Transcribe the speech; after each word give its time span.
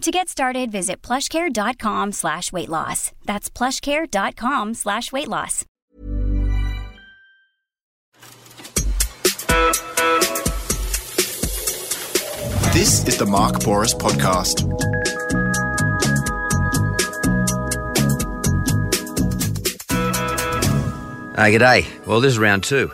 To 0.00 0.10
get 0.10 0.30
started, 0.30 0.72
visit 0.72 1.02
plushcare.com 1.02 2.12
slash 2.12 2.52
weight 2.52 2.70
loss. 2.70 3.12
That's 3.26 3.50
plushcare.com 3.50 4.72
slash 4.72 5.12
weight 5.12 5.28
loss. 5.28 5.66
This 12.72 13.06
is 13.06 13.18
the 13.18 13.26
Mark 13.28 13.56
Bouris 13.56 13.94
Podcast. 13.94 14.62
Hey, 21.36 21.58
g'day. 21.58 22.06
Well, 22.06 22.22
this 22.22 22.32
is 22.32 22.38
round 22.38 22.64
two. 22.64 22.90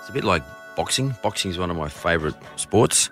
It's 0.00 0.08
a 0.08 0.12
bit 0.12 0.24
like 0.24 0.42
boxing. 0.74 1.14
Boxing 1.22 1.52
is 1.52 1.58
one 1.58 1.70
of 1.70 1.76
my 1.76 1.88
favourite 1.88 2.34
sports. 2.56 3.10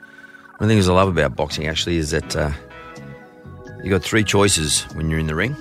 One 0.57 0.63
of 0.63 0.69
the 0.69 0.75
things 0.75 0.89
I 0.89 0.95
love 0.95 1.09
about 1.09 1.37
boxing 1.37 1.69
actually 1.69 1.99
is 1.99 2.11
that 2.11 2.35
uh, 2.35 2.51
you 3.85 3.91
got 3.91 4.03
three 4.03 4.25
choices 4.25 4.85
when 4.95 5.11
you're 5.11 5.19
in 5.19 5.27
the 5.27 5.35
ring. 5.35 5.55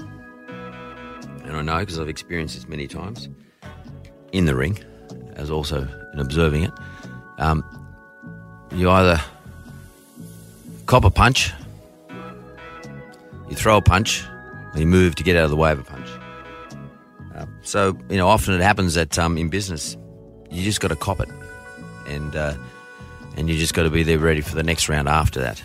And 1.44 1.58
I 1.58 1.62
know 1.62 1.80
because 1.80 2.00
I've 2.00 2.08
experienced 2.08 2.56
this 2.56 2.70
many 2.70 2.88
times 2.88 3.28
in 4.32 4.46
the 4.46 4.56
ring, 4.56 4.80
as 5.36 5.52
also 5.52 5.86
in 6.14 6.20
observing 6.20 6.64
it. 6.64 6.72
Um, 7.38 7.66
you 8.72 8.90
either 8.90 9.22
cop 10.86 11.04
a 11.04 11.10
punch, 11.10 11.52
you 13.50 13.58
throw 13.58 13.76
a 13.76 13.82
punch, 13.82 14.24
or 14.74 14.80
you 14.80 14.88
move 14.88 15.16
to 15.16 15.24
get 15.24 15.36
out 15.36 15.44
of 15.44 15.50
the 15.50 15.58
way 15.58 15.74
of 15.74 15.80
a 15.80 15.84
punch. 15.84 16.10
Uh, 17.36 17.46
so, 17.62 17.98
you 18.10 18.16
know, 18.16 18.30
often 18.30 18.54
it 18.54 18.62
happens 18.62 18.94
that 18.94 19.20
um, 19.20 19.38
in 19.38 19.50
business, 19.50 19.98
you 20.50 20.64
just 20.64 20.80
got 20.80 20.88
to 20.88 20.96
cop 20.96 21.20
it. 21.20 21.30
And, 22.08 22.38
uh, 22.38 22.54
and 23.36 23.50
you 23.50 23.58
just 23.58 23.74
got 23.74 23.84
to 23.84 23.90
be 23.90 24.04
there 24.04 24.18
ready 24.18 24.40
for 24.40 24.56
the 24.56 24.64
next 24.64 24.88
round 24.88 25.10
after 25.10 25.42
that 25.42 25.62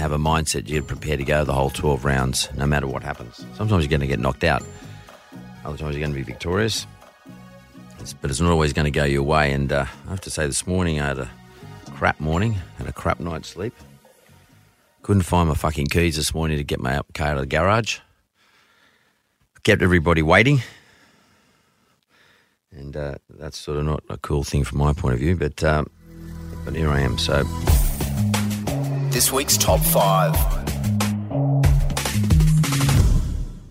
have 0.00 0.12
a 0.12 0.18
mindset 0.18 0.68
you're 0.68 0.82
prepared 0.82 1.18
to 1.18 1.24
go 1.24 1.44
the 1.44 1.52
whole 1.52 1.70
12 1.70 2.04
rounds 2.04 2.48
no 2.56 2.66
matter 2.66 2.86
what 2.86 3.02
happens. 3.02 3.44
Sometimes 3.54 3.84
you're 3.84 3.90
going 3.90 4.00
to 4.00 4.06
get 4.06 4.18
knocked 4.18 4.44
out, 4.44 4.62
other 5.64 5.76
times 5.76 5.94
you're 5.94 6.00
going 6.00 6.12
to 6.12 6.16
be 6.18 6.22
victorious, 6.22 6.86
it's, 8.00 8.14
but 8.14 8.30
it's 8.30 8.40
not 8.40 8.50
always 8.50 8.72
going 8.72 8.86
to 8.86 8.90
go 8.90 9.04
your 9.04 9.22
way. 9.22 9.52
And 9.52 9.70
uh, 9.70 9.84
I 10.06 10.10
have 10.10 10.20
to 10.22 10.30
say, 10.30 10.46
this 10.46 10.66
morning 10.66 11.00
I 11.00 11.08
had 11.08 11.18
a 11.18 11.30
crap 11.92 12.18
morning, 12.18 12.56
had 12.78 12.88
a 12.88 12.92
crap 12.92 13.20
night's 13.20 13.48
sleep. 13.48 13.74
Couldn't 15.02 15.22
find 15.22 15.48
my 15.48 15.54
fucking 15.54 15.86
keys 15.86 16.16
this 16.16 16.34
morning 16.34 16.56
to 16.56 16.64
get 16.64 16.80
my 16.80 17.00
car 17.14 17.28
out 17.28 17.36
of 17.36 17.42
the 17.42 17.46
garage. 17.46 17.98
Kept 19.62 19.82
everybody 19.82 20.22
waiting. 20.22 20.60
And 22.72 22.96
uh, 22.96 23.16
that's 23.28 23.58
sort 23.58 23.76
of 23.76 23.84
not 23.84 24.02
a 24.08 24.16
cool 24.16 24.44
thing 24.44 24.64
from 24.64 24.78
my 24.78 24.94
point 24.94 25.14
of 25.14 25.20
view, 25.20 25.36
but, 25.36 25.62
um, 25.62 25.90
but 26.64 26.74
here 26.74 26.90
I 26.90 27.00
am. 27.00 27.18
So 27.18 27.44
This 29.10 29.32
week's 29.32 29.56
top 29.56 29.80
five. 29.80 30.34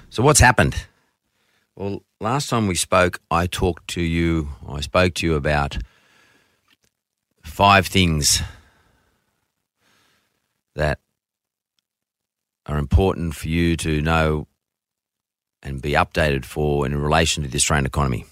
So 0.10 0.22
what's 0.22 0.42
happened? 0.42 0.76
Well, 1.78 2.04
last 2.20 2.50
time 2.50 2.68
we 2.68 2.76
spoke, 2.76 3.22
I 3.32 3.48
talked 3.48 3.88
to 3.92 4.02
you, 4.02 4.50
I 4.68 4.82
spoke 4.82 5.14
to 5.16 5.26
you 5.26 5.36
about 5.36 5.78
five 7.42 7.88
things 7.88 8.42
that 10.76 11.00
are 12.66 12.78
important 12.78 13.34
for 13.34 13.48
you 13.48 13.78
to 13.78 14.02
know 14.02 14.46
and 15.64 15.82
be 15.82 15.92
updated 15.92 16.44
for 16.44 16.86
in 16.86 16.96
relation 16.96 17.44
to 17.44 17.50
the 17.50 17.56
Australian 17.56 17.86
economy. 17.86 18.26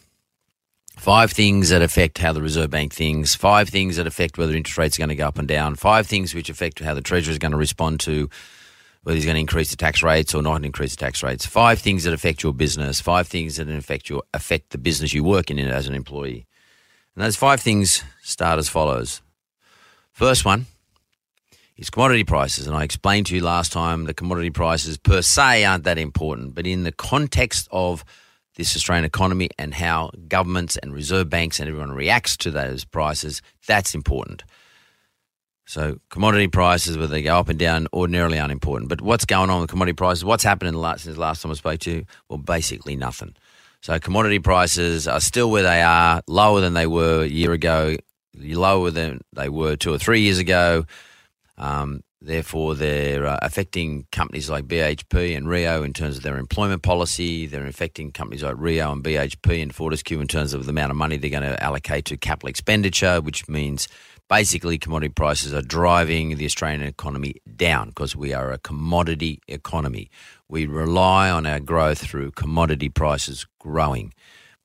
Five 0.98 1.32
things 1.32 1.70
that 1.70 1.82
affect 1.82 2.18
how 2.18 2.34
the 2.34 2.42
Reserve 2.42 2.70
Bank 2.70 2.94
thinks, 2.94 3.36
five 3.36 3.70
things 3.70 3.96
that 3.96 4.08
affect 4.08 4.38
whether 4.38 4.54
interest 4.54 4.78
rates 4.78 4.98
are 4.98 5.00
going 5.00 5.10
to 5.10 5.16
go 5.16 5.28
up 5.28 5.38
and 5.38 5.48
down, 5.48 5.76
five 5.76 6.08
things 6.08 6.34
which 6.34 6.50
affect 6.50 6.80
how 6.80 6.94
the 6.94 7.02
Treasury 7.02 7.32
is 7.32 7.40
going 7.40 7.52
to 7.52 7.58
respond 7.58 8.00
to 8.02 8.30
whether 9.04 9.16
he's 9.16 9.24
going 9.24 9.36
to 9.36 9.40
increase 9.40 9.70
the 9.70 9.78
tax 9.78 10.04
rates 10.04 10.36
or 10.36 10.42
not 10.42 10.66
increase 10.66 10.92
the 10.96 11.00
tax 11.00 11.24
rates. 11.24 11.46
Five 11.46 11.80
things 11.80 12.04
that 12.04 12.14
affect 12.14 12.44
your 12.44 12.52
business. 12.52 13.00
Five 13.00 13.28
things 13.28 13.56
that 13.56 13.70
affect 13.70 14.10
your 14.10 14.24
affect 14.34 14.72
the 14.72 14.78
business 14.78 15.14
you 15.14 15.24
work 15.24 15.50
in 15.50 15.60
as 15.60 15.88
an 15.88 15.94
employee. 15.94 16.46
And 17.16 17.24
those 17.24 17.38
five 17.38 17.62
things 17.62 18.04
start 18.22 18.60
as 18.60 18.68
follows. 18.68 19.22
First 20.12 20.44
one 20.44 20.66
is 21.78 21.90
commodity 21.90 22.26
prices, 22.26 22.68
and 22.68 22.76
I 22.76 22.84
explained 22.84 23.28
to 23.28 23.36
you 23.36 23.42
last 23.42 23.72
time 23.72 24.06
that 24.06 24.16
commodity 24.16 24.50
prices 24.50 24.98
per 24.98 25.22
se 25.22 25.64
aren't 25.64 25.86
that 25.86 26.00
important, 26.00 26.54
but 26.54 26.68
in 26.68 26.84
the 26.84 26.92
context 26.92 27.70
of 27.72 28.04
this 28.58 28.76
Australian 28.76 29.06
economy 29.06 29.50
and 29.58 29.74
how 29.74 30.10
governments 30.28 30.78
and 30.78 30.94
reserve 30.94 31.30
banks 31.30 31.60
and 31.60 31.70
everyone 31.70 31.92
reacts 31.92 32.36
to 32.38 32.52
those 32.52 32.84
prices, 32.84 33.42
that's 33.68 33.96
important. 33.96 34.44
So 35.66 36.00
commodity 36.10 36.48
prices, 36.48 36.98
whether 36.98 37.14
they 37.14 37.22
go 37.22 37.38
up 37.38 37.50
and 37.50 37.60
down, 37.60 37.88
ordinarily 37.94 38.38
unimportant. 38.38 38.90
But 38.90 39.02
what's 39.02 39.26
going 39.26 39.50
on 39.50 39.62
with 39.62 39.70
commodity 39.70 39.96
prices? 39.96 40.26
What's 40.26 40.44
happened 40.44 40.70
in 40.70 40.74
the 40.74 40.80
last, 40.80 41.04
since 41.04 41.16
the 41.16 41.22
last 41.22 41.42
time 41.42 41.52
I 41.52 41.56
spoke 41.56 41.80
to 41.82 41.92
you? 41.92 42.06
Well, 42.30 42.40
basically 42.40 42.96
nothing. 42.96 43.36
So 43.82 44.00
commodity 44.00 44.40
prices 44.40 45.08
are 45.08 45.20
still 45.20 45.52
where 45.52 45.64
they 45.64 45.82
are, 45.82 46.22
lower 46.28 46.62
than 46.62 46.74
they 46.74 46.88
were 46.88 47.24
a 47.24 47.28
year 47.28 47.52
ago, 47.52 47.96
lower 48.36 48.92
than 48.92 49.22
they 49.34 49.50
were 49.50 49.76
two 49.76 49.94
or 49.94 50.00
three 50.00 50.22
years 50.22 50.40
ago. 50.40 50.86
Um, 51.58 52.02
therefore, 52.22 52.76
they're 52.76 53.26
uh, 53.26 53.38
affecting 53.42 54.08
companies 54.12 54.50
like 54.50 54.66
BHP 54.66 55.36
and 55.36 55.48
Rio 55.48 55.84
in 55.84 55.94
terms 55.94 56.18
of 56.18 56.24
their 56.24 56.38
employment 56.38 56.84
policy. 56.84 57.46
They're 57.46 57.66
affecting 57.66 58.12
companies 58.12 58.44
like 58.44 58.56
Rio 58.58 58.92
and 58.92 59.04
BHP 59.04 59.62
and 59.62 59.74
Fortescue 59.74 60.20
in 60.20 60.28
terms 60.28 60.54
of 60.54 60.66
the 60.66 60.72
amount 60.72 60.92
of 60.92 60.98
money 60.98 61.18
they're 61.18 61.30
going 61.30 61.44
to 61.44 61.62
allocate 61.64 62.06
to 62.06 62.18
capital 62.18 62.50
expenditure, 62.50 63.22
which 63.22 63.48
means 63.48 63.88
basically 64.30 64.78
commodity 64.78 65.14
prices 65.14 65.54
are 65.54 65.62
driving 65.62 66.36
the 66.36 66.46
Australian 66.46 66.82
economy 66.82 67.36
down 67.56 67.90
because 67.90 68.16
we 68.16 68.34
are 68.34 68.52
a 68.52 68.58
commodity 68.58 69.40
economy. 69.48 70.10
We 70.50 70.66
rely 70.66 71.30
on 71.30 71.46
our 71.46 71.60
growth 71.60 72.00
through 72.00 72.32
commodity 72.32 72.90
prices 72.90 73.46
growing. 73.60 74.14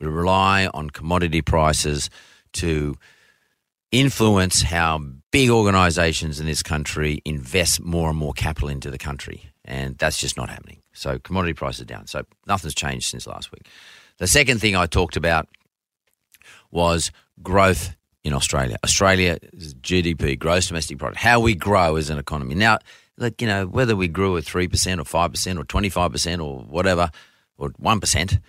We 0.01 0.09
rely 0.09 0.69
on 0.75 0.91
commodity 0.91 1.43
prices 1.43 2.11
to 2.55 2.97
influence 3.93 4.63
how 4.63 5.01
big 5.31 5.51
organisations 5.51 6.41
in 6.41 6.47
this 6.47 6.63
country 6.63 7.21
invest 7.25 7.81
more 7.81 8.09
and 8.11 8.19
more 8.19 8.33
capital 8.33 8.69
into 8.69 8.91
the 8.91 8.99
country. 8.99 9.45
And 9.65 9.97
that's 9.99 10.19
just 10.19 10.37
not 10.37 10.49
happening. 10.49 10.79
So 10.93 11.19
commodity 11.19 11.55
prices 11.55 11.87
down. 11.87 12.07
So 12.07 12.25
nothing's 12.47 12.75
changed 12.75 13.09
since 13.09 13.27
last 13.27 13.53
week. 13.53 13.69
The 14.19 14.27
second 14.27 14.61
thing 14.61 14.75
I 14.75 14.87
talked 14.87 15.17
about 15.17 15.49
was 16.71 17.13
growth 17.43 17.95
in 18.25 18.33
Australia. 18.33 18.77
Australia's 18.85 19.75
GDP, 19.81 20.39
gross 20.39 20.69
domestic 20.69 20.99
product, 20.99 21.21
how 21.21 21.41
we 21.41 21.55
grow 21.55 21.97
as 21.97 22.11
an 22.11 22.19
economy. 22.19 22.55
Now, 22.55 22.79
like, 23.19 23.41
you 23.41 23.47
know, 23.47 23.67
whether 23.67 23.95
we 23.95 24.09
grew 24.09 24.37
at 24.37 24.45
3% 24.45 24.67
or 24.99 25.05
5% 25.05 25.59
or 25.59 25.65
25% 25.65 26.45
or 26.45 26.61
whatever, 26.65 27.11
or 27.59 27.71
1%, 27.71 28.41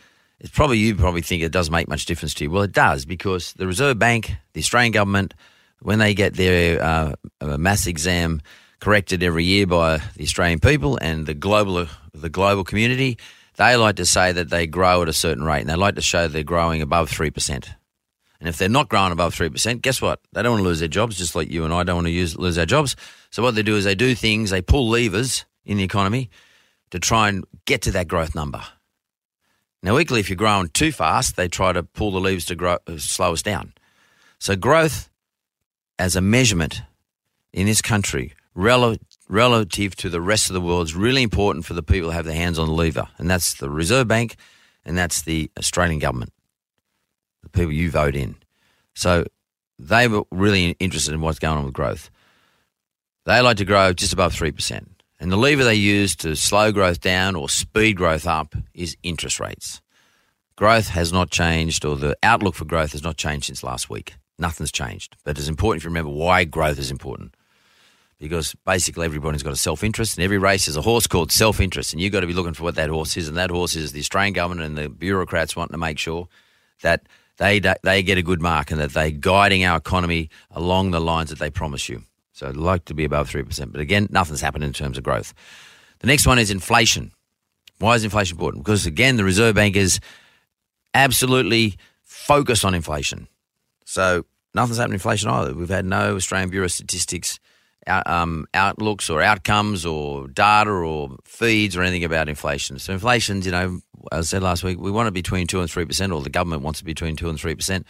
it's 0.43 0.51
probably 0.51 0.77
you 0.77 0.93
probably 0.93 1.21
think 1.21 1.41
it 1.41 1.53
doesn't 1.53 1.71
make 1.71 1.87
much 1.87 2.05
difference 2.05 2.33
to 2.35 2.43
you. 2.43 2.51
Well, 2.51 2.63
it 2.63 2.73
does 2.73 3.05
because 3.05 3.53
the 3.53 3.65
Reserve 3.65 3.97
Bank, 3.97 4.35
the 4.51 4.59
Australian 4.59 4.91
government, 4.91 5.33
when 5.81 5.99
they 5.99 6.13
get 6.13 6.35
their 6.35 6.83
uh, 6.83 7.13
mass 7.41 7.87
exam 7.87 8.41
corrected 8.81 9.23
every 9.23 9.45
year 9.45 9.65
by 9.65 9.99
the 10.17 10.23
Australian 10.23 10.59
people 10.59 10.99
and 11.01 11.25
the 11.25 11.33
global 11.33 11.87
the 12.13 12.29
global 12.29 12.65
community, 12.65 13.17
they 13.55 13.77
like 13.77 13.95
to 13.95 14.05
say 14.05 14.33
that 14.33 14.49
they 14.49 14.67
grow 14.67 15.01
at 15.01 15.09
a 15.09 15.13
certain 15.13 15.45
rate 15.45 15.61
and 15.61 15.69
they 15.69 15.75
like 15.75 15.95
to 15.95 16.01
show 16.01 16.27
they're 16.27 16.43
growing 16.43 16.81
above 16.81 17.09
three 17.09 17.31
percent. 17.31 17.69
And 18.41 18.49
if 18.49 18.57
they're 18.57 18.67
not 18.67 18.89
growing 18.89 19.13
above 19.13 19.33
3%, 19.33 19.81
guess 19.81 20.01
what? 20.01 20.19
They 20.33 20.43
don't 20.43 20.51
want 20.51 20.63
to 20.63 20.67
lose 20.67 20.79
their 20.79 20.89
jobs, 20.89 21.17
just 21.17 21.33
like 21.33 21.49
you 21.49 21.63
and 21.63 21.73
I 21.73 21.83
don't 21.83 21.95
want 21.95 22.07
to 22.07 22.11
use, 22.11 22.37
lose 22.37 22.57
our 22.57 22.65
jobs. 22.65 22.97
So 23.29 23.41
what 23.41 23.55
they 23.55 23.63
do 23.63 23.77
is 23.77 23.85
they 23.85 23.95
do 23.95 24.13
things, 24.15 24.49
they 24.49 24.61
pull 24.61 24.89
levers 24.89 25.45
in 25.63 25.77
the 25.77 25.83
economy 25.85 26.29
to 26.91 26.99
try 26.99 27.29
and 27.29 27.45
get 27.63 27.83
to 27.83 27.91
that 27.91 28.09
growth 28.09 28.35
number. 28.35 28.61
Now, 29.83 29.99
equally, 29.99 30.21
if 30.21 30.29
you're 30.29 30.37
growing 30.37 30.69
too 30.69 30.93
fast, 30.93 31.35
they 31.35 31.49
try 31.49 31.73
to 31.73 31.83
pull 31.83 32.11
the 32.11 32.21
levers 32.21 32.45
to 32.45 32.55
grow, 32.55 32.77
uh, 32.87 32.97
slow 32.97 33.33
us 33.33 33.41
down. 33.41 33.73
So, 34.39 34.55
growth 34.55 35.09
as 35.99 36.15
a 36.15 36.21
measurement 36.21 36.81
in 37.51 37.65
this 37.65 37.81
country 37.81 38.33
rel- 38.55 38.95
relative 39.27 39.95
to 39.97 40.09
the 40.09 40.21
rest 40.21 40.49
of 40.49 40.53
the 40.53 40.61
world 40.61 40.87
is 40.87 40.95
really 40.95 41.21
important 41.21 41.65
for 41.65 41.73
the 41.73 41.83
people 41.83 42.09
who 42.09 42.15
have 42.15 42.23
their 42.23 42.33
hands 42.33 42.57
on 42.57 42.67
the 42.67 42.73
lever, 42.73 43.09
and 43.17 43.29
that's 43.29 43.55
the 43.55 43.69
Reserve 43.69 44.07
Bank 44.07 44.37
and 44.85 44.97
that's 44.97 45.23
the 45.23 45.51
Australian 45.57 45.99
government, 45.99 46.31
the 47.41 47.49
people 47.49 47.73
you 47.73 47.91
vote 47.91 48.15
in. 48.15 48.35
So, 48.95 49.25
they 49.77 50.07
were 50.07 50.23
really 50.31 50.77
interested 50.79 51.13
in 51.13 51.19
what's 51.19 51.39
going 51.39 51.57
on 51.57 51.65
with 51.65 51.73
growth. 51.73 52.09
They 53.25 53.41
like 53.41 53.57
to 53.57 53.65
grow 53.65 53.91
just 53.91 54.13
above 54.13 54.33
3%. 54.33 54.92
And 55.23 55.31
the 55.31 55.37
lever 55.37 55.63
they 55.63 55.75
use 55.75 56.17
to 56.17 56.35
slow 56.35 56.73
growth 56.73 56.99
down 56.99 57.37
or 57.37 57.47
speed 57.47 57.95
growth 57.95 58.27
up 58.27 58.55
is 58.73 58.97
interest 59.03 59.39
rates. 59.39 59.81
Growth 60.57 60.89
has 60.89 61.13
not 61.13 61.29
changed, 61.29 61.85
or 61.85 61.95
the 61.95 62.17
outlook 62.21 62.55
for 62.55 62.65
growth 62.65 62.91
has 62.91 63.03
not 63.03 63.15
changed 63.15 63.45
since 63.45 63.63
last 63.63 63.89
week. 63.89 64.15
Nothing's 64.37 64.69
changed. 64.69 65.15
But 65.23 65.37
it's 65.37 65.47
important 65.47 65.83
to 65.83 65.87
remember 65.87 66.11
why 66.11 66.43
growth 66.43 66.77
is 66.77 66.91
important. 66.91 67.35
Because 68.19 68.53
basically 68.65 69.05
everybody's 69.05 69.43
got 69.43 69.53
a 69.53 69.55
self 69.55 69.81
interest. 69.81 70.17
and 70.17 70.25
every 70.25 70.39
race, 70.39 70.67
is 70.67 70.75
a 70.75 70.81
horse 70.81 71.07
called 71.07 71.31
self 71.31 71.61
interest. 71.61 71.93
And 71.93 72.01
you've 72.01 72.11
got 72.11 72.19
to 72.19 72.27
be 72.27 72.33
looking 72.33 72.53
for 72.53 72.63
what 72.63 72.75
that 72.75 72.89
horse 72.89 73.15
is. 73.15 73.29
And 73.29 73.37
that 73.37 73.49
horse 73.49 73.77
is 73.77 73.93
the 73.93 74.01
Australian 74.01 74.33
government 74.33 74.67
and 74.67 74.77
the 74.77 74.89
bureaucrats 74.89 75.55
wanting 75.55 75.71
to 75.71 75.77
make 75.77 75.99
sure 75.99 76.27
that 76.81 77.07
they, 77.37 77.61
they 77.81 78.03
get 78.03 78.17
a 78.17 78.23
good 78.23 78.41
mark 78.41 78.71
and 78.71 78.81
that 78.81 78.91
they're 78.91 79.09
guiding 79.09 79.63
our 79.63 79.77
economy 79.77 80.29
along 80.51 80.91
the 80.91 80.99
lines 80.99 81.29
that 81.29 81.39
they 81.39 81.49
promise 81.49 81.87
you. 81.87 82.03
So 82.33 82.47
I'd 82.47 82.57
like 82.57 82.85
to 82.85 82.93
be 82.93 83.05
above 83.05 83.29
3%. 83.29 83.71
But 83.71 83.79
again, 83.79 84.07
nothing's 84.09 84.41
happened 84.41 84.63
in 84.63 84.73
terms 84.73 84.97
of 84.97 85.03
growth. 85.03 85.33
The 85.99 86.07
next 86.07 86.27
one 86.27 86.39
is 86.39 86.51
inflation. 86.51 87.13
Why 87.79 87.95
is 87.95 88.03
inflation 88.03 88.35
important? 88.35 88.65
Because 88.65 88.85
again, 88.85 89.17
the 89.17 89.23
Reserve 89.23 89.55
Bank 89.55 89.75
is 89.75 89.99
absolutely 90.93 91.77
focused 92.03 92.65
on 92.65 92.73
inflation. 92.73 93.27
So 93.85 94.25
nothing's 94.53 94.77
happened 94.77 94.93
in 94.93 94.95
inflation 94.95 95.29
either. 95.29 95.53
We've 95.53 95.69
had 95.69 95.85
no 95.85 96.15
Australian 96.15 96.49
Bureau 96.49 96.65
of 96.65 96.71
Statistics 96.71 97.39
out, 97.85 98.07
um, 98.07 98.47
outlooks 98.53 99.09
or 99.09 99.21
outcomes 99.21 99.85
or 99.85 100.27
data 100.27 100.71
or 100.71 101.17
feeds 101.25 101.75
or 101.75 101.81
anything 101.81 102.03
about 102.03 102.29
inflation. 102.29 102.79
So 102.79 102.93
inflation's, 102.93 103.45
you 103.45 103.51
know, 103.51 103.81
as 104.11 104.27
I 104.27 104.37
said 104.37 104.43
last 104.43 104.63
week, 104.63 104.79
we 104.79 104.91
want 104.91 105.07
it 105.07 105.13
between 105.13 105.47
2 105.47 105.59
and 105.59 105.69
3%, 105.69 106.15
or 106.15 106.21
the 106.21 106.29
government 106.29 106.63
wants 106.63 106.81
it 106.81 106.85
between 106.85 107.15
2 107.15 107.29
and 107.29 107.37
3%. 107.37 107.83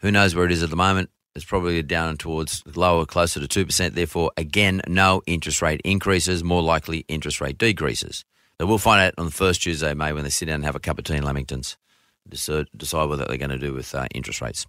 Who 0.00 0.10
knows 0.10 0.34
where 0.34 0.44
it 0.44 0.52
is 0.52 0.62
at 0.62 0.70
the 0.70 0.76
moment? 0.76 1.10
It's 1.36 1.44
probably 1.44 1.82
down 1.82 2.16
towards 2.16 2.62
lower, 2.74 3.04
closer 3.04 3.46
to 3.46 3.66
2%. 3.66 3.92
Therefore, 3.92 4.32
again, 4.38 4.80
no 4.88 5.22
interest 5.26 5.60
rate 5.60 5.82
increases, 5.84 6.42
more 6.42 6.62
likely 6.62 7.04
interest 7.08 7.42
rate 7.42 7.58
decreases. 7.58 8.24
So 8.58 8.66
we'll 8.66 8.78
find 8.78 9.02
out 9.02 9.14
on 9.18 9.26
the 9.26 9.30
first 9.30 9.62
Tuesday 9.62 9.92
May 9.92 10.14
when 10.14 10.24
they 10.24 10.30
sit 10.30 10.46
down 10.46 10.56
and 10.56 10.64
have 10.64 10.76
a 10.76 10.80
cup 10.80 10.98
of 10.98 11.04
tea 11.04 11.16
in 11.16 11.24
Lamingtons, 11.24 11.76
decide, 12.26 12.66
decide 12.74 13.04
what 13.10 13.18
they're 13.18 13.36
going 13.36 13.50
to 13.50 13.58
do 13.58 13.74
with 13.74 13.94
uh, 13.94 14.06
interest 14.14 14.40
rates. 14.40 14.66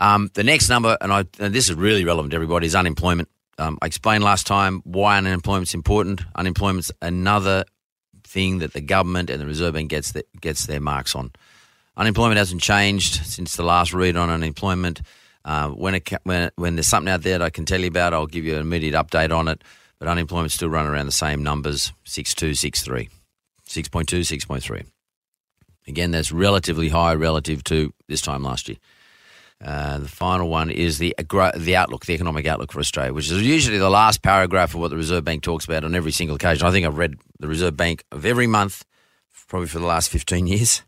Um, 0.00 0.28
the 0.34 0.42
next 0.42 0.68
number, 0.68 0.98
and, 1.00 1.12
I, 1.12 1.24
and, 1.38 1.54
this 1.54 1.70
is 1.70 1.76
really 1.76 2.04
relevant 2.04 2.32
to 2.32 2.34
everybody, 2.34 2.66
is 2.66 2.74
unemployment. 2.74 3.28
Um, 3.58 3.78
I 3.80 3.86
explained 3.86 4.24
last 4.24 4.46
time 4.46 4.82
why 4.84 5.16
unemployment's 5.16 5.72
important. 5.72 6.20
Unemployment's 6.34 6.90
another 7.00 7.64
thing 8.24 8.58
that 8.58 8.72
the 8.72 8.80
government 8.80 9.30
and 9.30 9.40
the 9.40 9.46
Reserve 9.46 9.74
Bank 9.74 9.88
gets 9.88 10.12
the, 10.12 10.24
gets 10.40 10.66
their 10.66 10.80
marks 10.80 11.14
on. 11.14 11.30
Unemployment 11.96 12.38
hasn't 12.38 12.60
changed 12.60 13.24
since 13.24 13.56
the 13.56 13.62
last 13.62 13.94
read 13.94 14.16
on 14.16 14.28
unemployment. 14.28 15.00
Uh, 15.46 15.68
when, 15.68 15.94
it, 15.94 16.12
when, 16.24 16.50
when 16.56 16.74
there's 16.74 16.88
something 16.88 17.10
out 17.10 17.22
there 17.22 17.38
that 17.38 17.44
I 17.44 17.50
can 17.50 17.64
tell 17.64 17.80
you 17.80 17.86
about, 17.86 18.12
I'll 18.12 18.26
give 18.26 18.44
you 18.44 18.54
an 18.54 18.60
immediate 18.60 18.94
update 18.94 19.34
on 19.34 19.46
it. 19.46 19.62
But 20.00 20.08
unemployment's 20.08 20.56
still 20.56 20.68
running 20.68 20.90
around 20.90 21.06
the 21.06 21.12
same 21.12 21.42
numbers 21.42 21.92
6.2, 22.04 22.50
6.3, 22.50 23.08
6.2, 23.66 24.20
6.3. 24.20 24.86
Again, 25.86 26.10
that's 26.10 26.32
relatively 26.32 26.88
high 26.88 27.14
relative 27.14 27.62
to 27.64 27.94
this 28.08 28.20
time 28.20 28.42
last 28.42 28.68
year. 28.68 28.78
Uh, 29.64 29.98
the 29.98 30.08
final 30.08 30.48
one 30.48 30.68
is 30.68 30.98
the 30.98 31.14
the 31.56 31.76
outlook, 31.76 32.04
the 32.04 32.12
economic 32.12 32.46
outlook 32.46 32.72
for 32.72 32.80
Australia, 32.80 33.14
which 33.14 33.30
is 33.30 33.40
usually 33.40 33.78
the 33.78 33.88
last 33.88 34.20
paragraph 34.20 34.74
of 34.74 34.80
what 34.80 34.88
the 34.88 34.96
Reserve 34.96 35.24
Bank 35.24 35.42
talks 35.42 35.64
about 35.64 35.82
on 35.82 35.94
every 35.94 36.12
single 36.12 36.36
occasion. 36.36 36.66
I 36.66 36.72
think 36.72 36.84
I've 36.84 36.98
read 36.98 37.14
the 37.38 37.48
Reserve 37.48 37.74
Bank 37.74 38.04
of 38.12 38.26
every 38.26 38.46
month, 38.46 38.84
probably 39.48 39.68
for 39.68 39.78
the 39.78 39.86
last 39.86 40.10
15 40.10 40.46
years. 40.46 40.82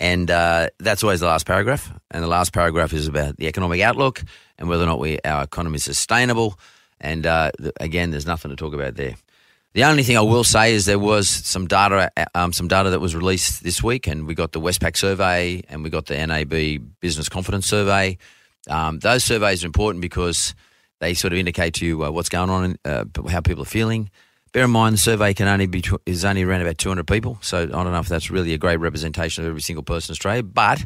And 0.00 0.30
uh, 0.30 0.70
that's 0.78 1.04
always 1.04 1.20
the 1.20 1.26
last 1.26 1.46
paragraph. 1.46 1.92
And 2.10 2.24
the 2.24 2.28
last 2.28 2.54
paragraph 2.54 2.94
is 2.94 3.06
about 3.06 3.36
the 3.36 3.46
economic 3.46 3.82
outlook 3.82 4.22
and 4.58 4.66
whether 4.68 4.82
or 4.82 4.86
not 4.86 4.98
we, 4.98 5.18
our 5.26 5.44
economy 5.44 5.76
is 5.76 5.84
sustainable. 5.84 6.58
And 7.00 7.26
uh, 7.26 7.52
again, 7.78 8.10
there's 8.10 8.26
nothing 8.26 8.50
to 8.50 8.56
talk 8.56 8.72
about 8.72 8.94
there. 8.94 9.14
The 9.74 9.84
only 9.84 10.02
thing 10.02 10.16
I 10.16 10.22
will 10.22 10.42
say 10.42 10.74
is 10.74 10.86
there 10.86 10.98
was 10.98 11.28
some 11.28 11.68
data, 11.68 12.10
um, 12.34 12.52
some 12.52 12.66
data 12.66 12.90
that 12.90 13.00
was 13.00 13.14
released 13.14 13.62
this 13.62 13.82
week, 13.84 14.08
and 14.08 14.26
we 14.26 14.34
got 14.34 14.50
the 14.50 14.60
Westpac 14.60 14.96
survey 14.96 15.62
and 15.68 15.84
we 15.84 15.90
got 15.90 16.06
the 16.06 16.26
NAB 16.26 16.98
Business 17.00 17.28
Confidence 17.28 17.66
Survey. 17.66 18.18
Um, 18.68 18.98
those 18.98 19.22
surveys 19.22 19.62
are 19.62 19.66
important 19.66 20.00
because 20.00 20.54
they 20.98 21.14
sort 21.14 21.32
of 21.32 21.38
indicate 21.38 21.74
to 21.74 21.86
you 21.86 22.04
uh, 22.04 22.10
what's 22.10 22.28
going 22.28 22.50
on, 22.50 22.78
uh, 22.84 23.04
how 23.28 23.40
people 23.40 23.62
are 23.62 23.66
feeling. 23.66 24.10
Bear 24.52 24.64
in 24.64 24.70
mind, 24.72 24.94
the 24.94 24.98
survey 24.98 25.32
can 25.32 25.46
only 25.46 25.66
be 25.66 25.84
is 26.06 26.24
only 26.24 26.42
around 26.42 26.62
about 26.62 26.76
200 26.76 27.06
people, 27.06 27.38
so 27.40 27.62
I 27.62 27.66
don't 27.66 27.92
know 27.92 28.00
if 28.00 28.08
that's 28.08 28.30
really 28.30 28.52
a 28.52 28.58
great 28.58 28.78
representation 28.78 29.44
of 29.44 29.48
every 29.48 29.60
single 29.60 29.84
person 29.84 30.10
in 30.10 30.14
Australia, 30.14 30.42
but 30.42 30.84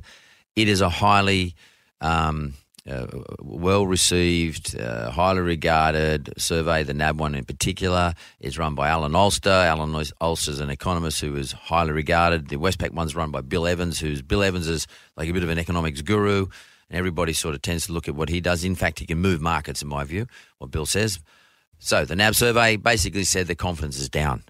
it 0.54 0.68
is 0.68 0.82
a 0.82 0.90
highly 0.90 1.54
um, 2.02 2.52
uh, 2.86 3.06
well 3.40 3.86
received, 3.86 4.78
uh, 4.78 5.10
highly 5.10 5.40
regarded 5.40 6.34
survey. 6.36 6.82
The 6.82 6.92
NAB 6.92 7.18
one 7.18 7.34
in 7.34 7.44
particular 7.44 8.12
is 8.38 8.58
run 8.58 8.74
by 8.74 8.88
Alan 8.88 9.14
Oster. 9.14 9.48
Alan 9.48 9.94
Oster 10.20 10.50
is 10.50 10.60
an 10.60 10.68
economist 10.68 11.22
who 11.22 11.34
is 11.34 11.52
highly 11.52 11.92
regarded. 11.92 12.48
The 12.48 12.56
Westpac 12.56 12.90
one's 12.90 13.16
run 13.16 13.30
by 13.30 13.40
Bill 13.40 13.66
Evans, 13.66 13.98
who's 13.98 14.20
Bill 14.20 14.42
Evans 14.42 14.68
is 14.68 14.86
like 15.16 15.30
a 15.30 15.32
bit 15.32 15.42
of 15.42 15.48
an 15.48 15.58
economics 15.58 16.02
guru, 16.02 16.48
and 16.90 16.98
everybody 16.98 17.32
sort 17.32 17.54
of 17.54 17.62
tends 17.62 17.86
to 17.86 17.92
look 17.94 18.08
at 18.08 18.14
what 18.14 18.28
he 18.28 18.42
does. 18.42 18.62
In 18.62 18.74
fact, 18.74 18.98
he 18.98 19.06
can 19.06 19.18
move 19.18 19.40
markets, 19.40 19.80
in 19.80 19.88
my 19.88 20.04
view, 20.04 20.26
what 20.58 20.70
Bill 20.70 20.84
says. 20.84 21.18
So 21.84 22.06
the 22.06 22.16
NAB 22.16 22.34
survey 22.34 22.76
basically 22.76 23.24
said 23.24 23.46
the 23.46 23.54
confidence 23.54 23.98
is 23.98 24.08
down. 24.08 24.42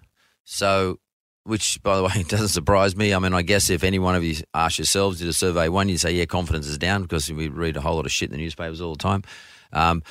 So, 0.45 1.01
which 1.43 1.83
by 1.83 1.97
the 1.97 2.05
way 2.05 2.23
doesn't 2.29 2.49
surprise 2.49 2.95
me. 2.95 3.13
I 3.13 3.19
mean, 3.19 3.35
I 3.35 3.43
guess 3.43 3.71
if 3.71 3.83
any 3.83 3.99
one 3.99 4.15
of 4.15 4.23
you 4.23 4.37
ask 4.55 4.79
yourselves, 4.79 5.19
did 5.19 5.27
a 5.27 5.33
survey 5.33 5.69
one, 5.69 5.89
you'd 5.89 5.99
say, 5.99 6.13
yeah, 6.13 6.27
confidence 6.27 6.69
is 6.69 6.79
down 6.79 7.03
because 7.03 7.29
we 7.33 7.49
read 7.49 7.77
a 7.77 7.81
whole 7.81 7.97
lot 7.97 8.07
of 8.07 8.13
shit 8.13 8.31
in 8.31 8.37
the 8.37 8.41
newspapers 8.41 8.81
all 8.81 8.93
the 8.93 9.03
time. 9.03 9.25
Um, 9.73 10.05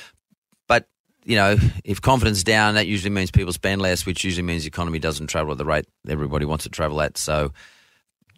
but 0.68 0.86
you 1.24 1.36
know, 1.36 1.56
if 1.82 2.02
confidence 2.02 2.42
down, 2.42 2.74
that 2.74 2.86
usually 2.86 3.08
means 3.08 3.30
people 3.30 3.54
spend 3.54 3.80
less, 3.80 4.04
which 4.04 4.22
usually 4.22 4.42
means 4.42 4.64
the 4.64 4.68
economy 4.68 4.98
doesn't 4.98 5.28
travel 5.28 5.52
at 5.52 5.56
the 5.56 5.64
rate 5.64 5.86
everybody 6.06 6.44
wants 6.44 6.64
to 6.64 6.70
travel 6.70 7.00
at. 7.00 7.16
So, 7.16 7.54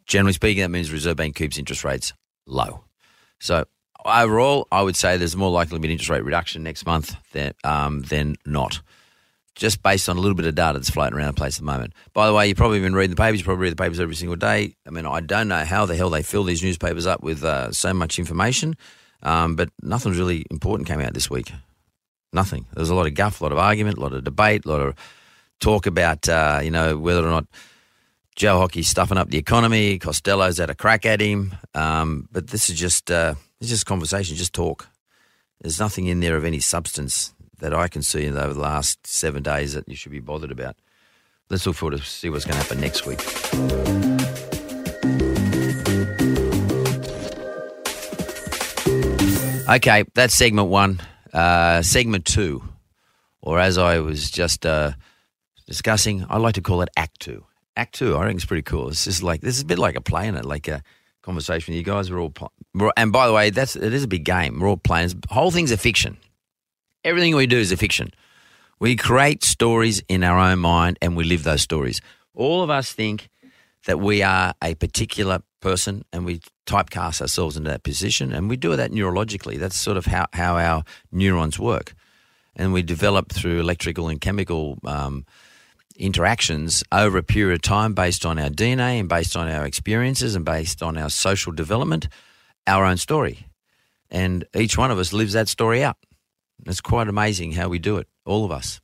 generally 0.06 0.32
speaking, 0.32 0.62
that 0.62 0.70
means 0.70 0.92
Reserve 0.92 1.16
Bank 1.16 1.34
keeps 1.34 1.58
interest 1.58 1.82
rates 1.82 2.12
low. 2.46 2.84
So 3.40 3.64
overall, 4.06 4.68
I 4.70 4.82
would 4.82 4.96
say 4.96 5.16
there's 5.16 5.36
more 5.36 5.50
likely 5.50 5.76
to 5.76 5.80
be 5.80 5.88
an 5.88 5.92
interest 5.92 6.10
rate 6.10 6.24
reduction 6.24 6.62
next 6.62 6.86
month 6.86 7.16
than, 7.32 7.52
um, 7.64 8.02
than 8.02 8.36
not. 8.44 8.80
Just 9.54 9.82
based 9.82 10.08
on 10.08 10.18
a 10.18 10.20
little 10.20 10.34
bit 10.34 10.44
of 10.44 10.54
data 10.54 10.78
that's 10.78 10.90
floating 10.90 11.18
around 11.18 11.28
the 11.28 11.32
place 11.32 11.56
at 11.56 11.60
the 11.60 11.66
moment. 11.66 11.94
By 12.12 12.26
the 12.26 12.34
way, 12.34 12.46
you've 12.46 12.58
probably 12.58 12.80
been 12.80 12.94
reading 12.94 13.14
the 13.14 13.20
papers. 13.20 13.40
You 13.40 13.44
probably 13.44 13.62
read 13.62 13.72
the 13.72 13.82
papers 13.82 14.00
every 14.00 14.14
single 14.14 14.36
day. 14.36 14.76
I 14.86 14.90
mean, 14.90 15.06
I 15.06 15.20
don't 15.20 15.48
know 15.48 15.64
how 15.64 15.86
the 15.86 15.96
hell 15.96 16.10
they 16.10 16.22
fill 16.22 16.44
these 16.44 16.62
newspapers 16.62 17.06
up 17.06 17.22
with 17.22 17.42
uh, 17.42 17.72
so 17.72 17.94
much 17.94 18.18
information, 18.18 18.76
um, 19.22 19.56
but 19.56 19.70
nothing 19.82 20.12
really 20.12 20.44
important 20.50 20.86
came 20.86 21.00
out 21.00 21.14
this 21.14 21.30
week. 21.30 21.50
Nothing. 22.34 22.66
There 22.74 22.82
was 22.82 22.90
a 22.90 22.94
lot 22.94 23.06
of 23.06 23.14
guff, 23.14 23.40
a 23.40 23.44
lot 23.44 23.52
of 23.52 23.58
argument, 23.58 23.96
a 23.96 24.00
lot 24.02 24.12
of 24.12 24.24
debate, 24.24 24.66
a 24.66 24.68
lot 24.68 24.82
of 24.82 24.94
talk 25.58 25.86
about 25.86 26.28
uh, 26.28 26.60
you 26.62 26.70
know 26.70 26.98
whether 26.98 27.26
or 27.26 27.30
not 27.30 27.46
Joe 28.34 28.58
Hockey's 28.58 28.88
stuffing 28.88 29.16
up 29.16 29.30
the 29.30 29.38
economy. 29.38 29.98
Costello's 29.98 30.58
had 30.58 30.68
a 30.68 30.74
crack 30.74 31.06
at 31.06 31.22
him, 31.22 31.54
um, 31.74 32.28
but 32.30 32.48
this 32.48 32.68
is 32.68 32.78
just. 32.78 33.10
Uh, 33.10 33.36
it's 33.60 33.70
just 33.70 33.86
conversation, 33.86 34.36
just 34.36 34.52
talk. 34.52 34.88
There's 35.60 35.80
nothing 35.80 36.06
in 36.06 36.20
there 36.20 36.36
of 36.36 36.44
any 36.44 36.60
substance 36.60 37.32
that 37.58 37.72
I 37.72 37.88
can 37.88 38.02
see 38.02 38.28
over 38.28 38.52
the 38.52 38.60
last 38.60 39.06
seven 39.06 39.42
days 39.42 39.72
that 39.72 39.88
you 39.88 39.96
should 39.96 40.12
be 40.12 40.20
bothered 40.20 40.50
about. 40.50 40.76
Let's 41.48 41.66
look 41.66 41.76
forward 41.76 41.98
to 41.98 42.04
see 42.04 42.28
what's 42.28 42.44
going 42.44 42.56
to 42.56 42.62
happen 42.62 42.80
next 42.80 43.06
week. 43.06 43.20
Okay, 49.68 50.04
that's 50.14 50.34
segment 50.34 50.68
one. 50.68 51.00
Uh, 51.32 51.82
segment 51.82 52.24
two, 52.24 52.62
or 53.42 53.58
as 53.58 53.78
I 53.78 53.98
was 53.98 54.30
just 54.30 54.64
uh, 54.64 54.92
discussing, 55.66 56.24
I 56.28 56.38
like 56.38 56.54
to 56.54 56.62
call 56.62 56.82
it 56.82 56.88
Act 56.96 57.20
Two. 57.20 57.44
Act 57.76 57.94
Two, 57.94 58.16
I 58.16 58.26
think 58.26 58.36
it's 58.36 58.44
pretty 58.44 58.62
cool. 58.62 58.88
It's 58.88 59.04
just 59.04 59.22
like 59.22 59.40
this 59.40 59.56
is 59.56 59.62
a 59.62 59.66
bit 59.66 59.78
like 59.78 59.96
a 59.96 60.00
play 60.00 60.28
in 60.28 60.36
it, 60.36 60.44
like 60.44 60.68
a 60.68 60.82
conversation 61.26 61.74
you 61.74 61.82
guys. 61.82 62.10
We're 62.10 62.20
all, 62.20 62.32
and 62.96 63.12
by 63.12 63.26
the 63.26 63.32
way, 63.32 63.50
that's 63.50 63.76
it 63.76 63.92
is 63.92 64.04
a 64.04 64.08
big 64.08 64.24
game. 64.24 64.60
We're 64.60 64.68
all 64.68 64.76
playing. 64.76 65.10
Whole 65.28 65.50
thing's 65.50 65.72
a 65.72 65.76
fiction. 65.76 66.16
Everything 67.04 67.34
we 67.36 67.46
do 67.46 67.58
is 67.58 67.72
a 67.72 67.76
fiction. 67.76 68.10
We 68.78 68.96
create 68.96 69.42
stories 69.44 70.02
in 70.08 70.22
our 70.22 70.38
own 70.38 70.60
mind, 70.60 70.98
and 71.02 71.16
we 71.16 71.24
live 71.24 71.42
those 71.42 71.62
stories. 71.62 72.00
All 72.34 72.62
of 72.62 72.70
us 72.70 72.92
think 72.92 73.28
that 73.86 73.98
we 73.98 74.22
are 74.22 74.54
a 74.62 74.74
particular 74.76 75.40
person, 75.60 76.04
and 76.12 76.24
we 76.24 76.40
typecast 76.66 77.20
ourselves 77.20 77.56
into 77.56 77.70
that 77.70 77.82
position, 77.82 78.32
and 78.32 78.48
we 78.48 78.56
do 78.56 78.76
that 78.76 78.92
neurologically. 78.92 79.58
That's 79.58 79.76
sort 79.76 79.96
of 79.96 80.06
how 80.06 80.26
how 80.32 80.56
our 80.56 80.84
neurons 81.10 81.58
work, 81.58 81.94
and 82.54 82.72
we 82.72 82.82
develop 82.82 83.32
through 83.32 83.58
electrical 83.60 84.08
and 84.08 84.20
chemical. 84.20 84.78
Um, 84.84 85.26
interactions 85.96 86.84
over 86.92 87.18
a 87.18 87.22
period 87.22 87.54
of 87.54 87.62
time 87.62 87.94
based 87.94 88.24
on 88.24 88.38
our 88.38 88.48
DNA 88.48 89.00
and 89.00 89.08
based 89.08 89.36
on 89.36 89.48
our 89.48 89.66
experiences 89.66 90.34
and 90.34 90.44
based 90.44 90.82
on 90.82 90.96
our 90.96 91.10
social 91.10 91.52
development, 91.52 92.08
our 92.66 92.84
own 92.84 92.96
story. 92.96 93.46
And 94.10 94.44
each 94.54 94.78
one 94.78 94.90
of 94.90 94.98
us 94.98 95.12
lives 95.12 95.32
that 95.32 95.48
story 95.48 95.82
out. 95.82 95.96
It's 96.64 96.80
quite 96.80 97.08
amazing 97.08 97.52
how 97.52 97.68
we 97.68 97.78
do 97.78 97.96
it, 97.98 98.08
all 98.24 98.44
of 98.44 98.52
us. 98.52 98.80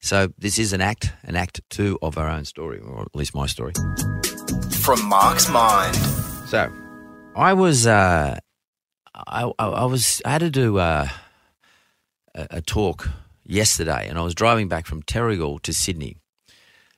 So 0.00 0.28
this 0.38 0.58
is 0.58 0.72
an 0.72 0.80
act, 0.80 1.12
an 1.22 1.36
act 1.36 1.60
two 1.70 1.98
of 2.02 2.18
our 2.18 2.28
own 2.28 2.44
story, 2.44 2.78
or 2.78 3.02
at 3.02 3.14
least 3.14 3.34
my 3.34 3.46
story. 3.46 3.72
From 4.80 5.02
Mark's 5.06 5.48
mind. 5.48 5.96
So 6.48 6.70
I 7.34 7.54
was, 7.54 7.86
uh, 7.86 8.38
I, 9.14 9.50
I, 9.58 9.66
I 9.66 9.84
was, 9.86 10.20
I 10.24 10.30
had 10.30 10.40
to 10.40 10.50
do 10.50 10.78
uh, 10.78 11.08
a, 12.34 12.46
a 12.50 12.60
talk 12.60 13.08
yesterday, 13.44 14.08
and 14.08 14.18
I 14.18 14.22
was 14.22 14.34
driving 14.34 14.68
back 14.68 14.86
from 14.86 15.02
Terrigal 15.02 15.60
to 15.62 15.72
Sydney. 15.72 16.18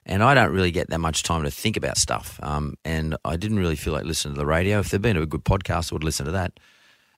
And 0.09 0.23
I 0.23 0.35
don't 0.35 0.53
really 0.53 0.71
get 0.71 0.89
that 0.91 1.01
much 1.01 1.25
time 1.25 1.43
to 1.43 1.51
think 1.51 1.77
about 1.77 1.99
stuff. 1.99 2.39
Um, 2.41 2.77
and 2.85 3.17
I 3.25 3.37
didn't 3.37 3.59
really 3.59 3.75
feel 3.75 3.93
like 3.93 4.05
listening 4.05 4.35
to 4.35 4.39
the 4.39 4.47
radio. 4.47 4.79
If 4.79 4.89
there'd 4.89 5.03
been 5.03 5.17
a 5.17 5.27
good 5.27 5.45
podcast, 5.45 5.93
I 5.93 5.97
would 5.97 6.05
listen 6.05 6.27
to 6.27 6.33
that. 6.33 6.59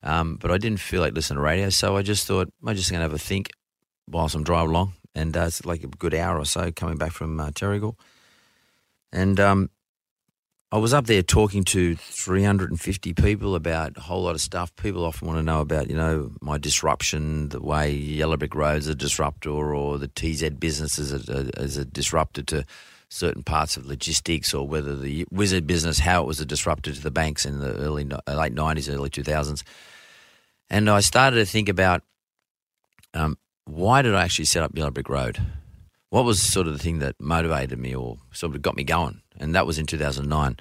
Um, 0.02 0.37
but 0.37 0.50
I 0.50 0.57
didn't 0.57 0.80
feel 0.80 1.02
like 1.02 1.12
listening 1.12 1.37
to 1.37 1.42
radio, 1.42 1.68
so 1.68 1.97
I 1.97 2.02
just 2.02 2.26
thought 2.26 2.49
I'm 2.66 2.75
just 2.75 2.90
going 2.90 3.00
to 3.00 3.02
have 3.02 3.12
a 3.12 3.18
think 3.18 3.50
whilst 4.09 4.35
I'm 4.35 4.45
driving 4.45 4.71
along. 4.71 4.95
And 5.14 5.37
uh, 5.37 5.42
it's 5.42 5.66
like 5.66 5.85
a 5.85 5.88
good 5.88 6.14
hour 6.14 6.38
or 6.38 6.45
so 6.47 6.71
coming 6.73 6.97
back 6.97 7.12
from 7.12 7.38
uh, 7.38 7.50
Terrigal. 7.50 7.97
And 9.12 9.38
um, 9.38 9.71
I 10.70 10.76
was 10.76 10.92
up 10.92 11.06
there 11.06 11.22
talking 11.22 11.64
to 11.64 11.96
350 11.96 13.14
people 13.14 13.54
about 13.54 13.96
a 13.96 14.00
whole 14.00 14.25
lot 14.25 14.34
of 14.34 14.40
stuff. 14.42 14.75
People 14.76 15.06
often 15.06 15.26
want 15.26 15.38
to 15.38 15.42
know 15.42 15.62
about, 15.62 15.88
you 15.88 15.96
know, 15.96 16.30
my 16.42 16.58
disruption, 16.58 17.48
the 17.48 17.62
way 17.62 17.90
Yellow 17.90 18.37
Brick 18.37 18.54
Road's 18.54 18.87
a 18.87 18.94
disruptor, 18.94 19.48
or 19.48 19.96
the 19.96 20.08
TZ 20.08 20.50
business 20.50 20.98
is 20.98 21.10
a, 21.10 21.48
is 21.58 21.78
a 21.78 21.87
disruptor 21.87 22.42
to 22.42 22.66
certain 23.08 23.42
parts 23.42 23.78
of 23.78 23.87
logistics, 23.87 24.52
or 24.52 24.68
whether 24.68 24.94
the 24.94 25.25
Wizard 25.30 25.66
business, 25.66 26.00
how 26.00 26.22
it 26.22 26.26
was 26.26 26.38
a 26.38 26.44
disruptor 26.44 26.92
to 26.92 27.00
the 27.00 27.10
banks 27.10 27.46
in 27.46 27.60
the 27.60 27.75
early 27.76 28.04
late 28.04 28.54
90s, 28.54 28.92
early 28.92 29.08
2000s. 29.08 29.62
And 30.68 30.90
I 30.90 31.00
started 31.00 31.37
to 31.37 31.46
think 31.46 31.70
about 31.70 32.02
um, 33.14 33.38
why 33.64 34.02
did 34.02 34.14
I 34.14 34.22
actually 34.22 34.44
set 34.44 34.62
up 34.62 34.76
Yellow 34.76 34.90
Brick 34.90 35.08
Road? 35.08 35.40
What 36.10 36.24
was 36.24 36.40
sort 36.40 36.66
of 36.66 36.72
the 36.72 36.78
thing 36.78 37.00
that 37.00 37.16
motivated 37.20 37.78
me 37.78 37.94
or 37.94 38.16
sort 38.32 38.54
of 38.54 38.62
got 38.62 38.76
me 38.76 38.84
going? 38.84 39.20
and 39.40 39.54
that 39.54 39.66
was 39.66 39.78
in 39.78 39.86
2009. 39.86 40.56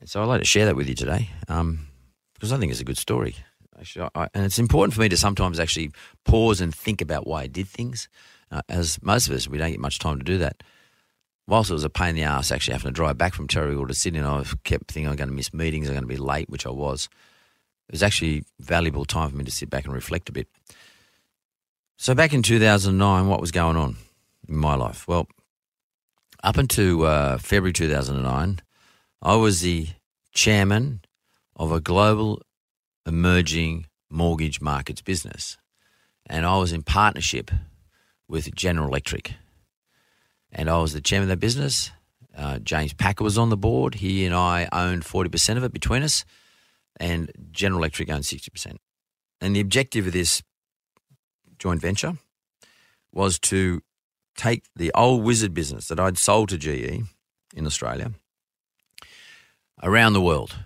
And 0.00 0.08
so 0.08 0.22
I'd 0.22 0.26
like 0.26 0.40
to 0.40 0.46
share 0.46 0.66
that 0.66 0.76
with 0.76 0.88
you 0.88 0.94
today 0.94 1.30
um, 1.48 1.88
because 2.34 2.52
I 2.52 2.58
think 2.58 2.70
it's 2.72 2.80
a 2.80 2.84
good 2.84 2.98
story. 2.98 3.36
Actually, 3.78 4.08
I, 4.14 4.28
and 4.34 4.44
it's 4.44 4.58
important 4.58 4.94
for 4.94 5.00
me 5.00 5.08
to 5.08 5.16
sometimes 5.16 5.58
actually 5.58 5.90
pause 6.24 6.60
and 6.60 6.74
think 6.74 7.00
about 7.00 7.26
why 7.26 7.42
I 7.42 7.46
did 7.46 7.68
things. 7.68 8.08
Uh, 8.50 8.62
as 8.68 9.00
most 9.02 9.28
of 9.28 9.34
us, 9.34 9.48
we 9.48 9.58
don't 9.58 9.70
get 9.70 9.80
much 9.80 9.98
time 9.98 10.18
to 10.18 10.24
do 10.24 10.38
that. 10.38 10.62
Whilst 11.46 11.70
it 11.70 11.74
was 11.74 11.84
a 11.84 11.90
pain 11.90 12.10
in 12.10 12.16
the 12.16 12.22
ass 12.22 12.52
actually 12.52 12.74
having 12.74 12.90
to 12.90 12.94
drive 12.94 13.18
back 13.18 13.34
from 13.34 13.48
Terrigal 13.48 13.88
to 13.88 13.94
Sydney, 13.94 14.20
and 14.20 14.28
I 14.28 14.44
kept 14.64 14.90
thinking 14.90 15.08
I'm 15.08 15.16
going 15.16 15.28
to 15.28 15.34
miss 15.34 15.54
meetings, 15.54 15.88
I'm 15.88 15.94
going 15.94 16.04
to 16.04 16.08
be 16.08 16.16
late, 16.16 16.48
which 16.48 16.66
I 16.66 16.70
was. 16.70 17.08
It 17.88 17.92
was 17.92 18.02
actually 18.02 18.44
valuable 18.60 19.04
time 19.04 19.30
for 19.30 19.36
me 19.36 19.44
to 19.44 19.50
sit 19.50 19.70
back 19.70 19.84
and 19.84 19.94
reflect 19.94 20.28
a 20.28 20.32
bit. 20.32 20.46
So 21.96 22.14
back 22.14 22.32
in 22.32 22.42
2009, 22.42 23.26
what 23.26 23.40
was 23.40 23.50
going 23.50 23.76
on 23.76 23.96
in 24.50 24.56
my 24.56 24.74
life? 24.74 25.08
Well, 25.08 25.28
up 26.42 26.58
until 26.58 27.04
uh, 27.06 27.38
February 27.38 27.72
2009, 27.72 28.60
I 29.22 29.36
was 29.36 29.60
the 29.60 29.88
chairman 30.32 31.02
of 31.56 31.72
a 31.72 31.80
global 31.80 32.42
emerging 33.06 33.86
mortgage 34.10 34.60
markets 34.60 35.02
business. 35.02 35.56
And 36.26 36.44
I 36.44 36.56
was 36.58 36.72
in 36.72 36.82
partnership 36.82 37.50
with 38.28 38.54
General 38.54 38.88
Electric. 38.88 39.34
And 40.52 40.68
I 40.68 40.78
was 40.78 40.92
the 40.92 41.00
chairman 41.00 41.24
of 41.24 41.28
that 41.28 41.44
business. 41.44 41.90
Uh, 42.36 42.58
James 42.58 42.92
Packer 42.92 43.24
was 43.24 43.38
on 43.38 43.50
the 43.50 43.56
board. 43.56 43.96
He 43.96 44.24
and 44.24 44.34
I 44.34 44.68
owned 44.72 45.02
40% 45.02 45.56
of 45.56 45.64
it 45.64 45.72
between 45.72 46.02
us, 46.02 46.24
and 46.98 47.30
General 47.50 47.80
Electric 47.80 48.10
owned 48.10 48.24
60%. 48.24 48.76
And 49.40 49.56
the 49.56 49.60
objective 49.60 50.06
of 50.06 50.12
this 50.12 50.42
joint 51.58 51.80
venture 51.80 52.14
was 53.12 53.38
to 53.40 53.82
take 54.40 54.64
the 54.74 54.90
old 54.94 55.22
wizard 55.22 55.52
business 55.52 55.88
that 55.88 56.00
I'd 56.00 56.16
sold 56.16 56.48
to 56.48 56.56
GE 56.56 57.04
in 57.54 57.66
Australia 57.66 58.12
around 59.82 60.14
the 60.14 60.20
world. 60.20 60.56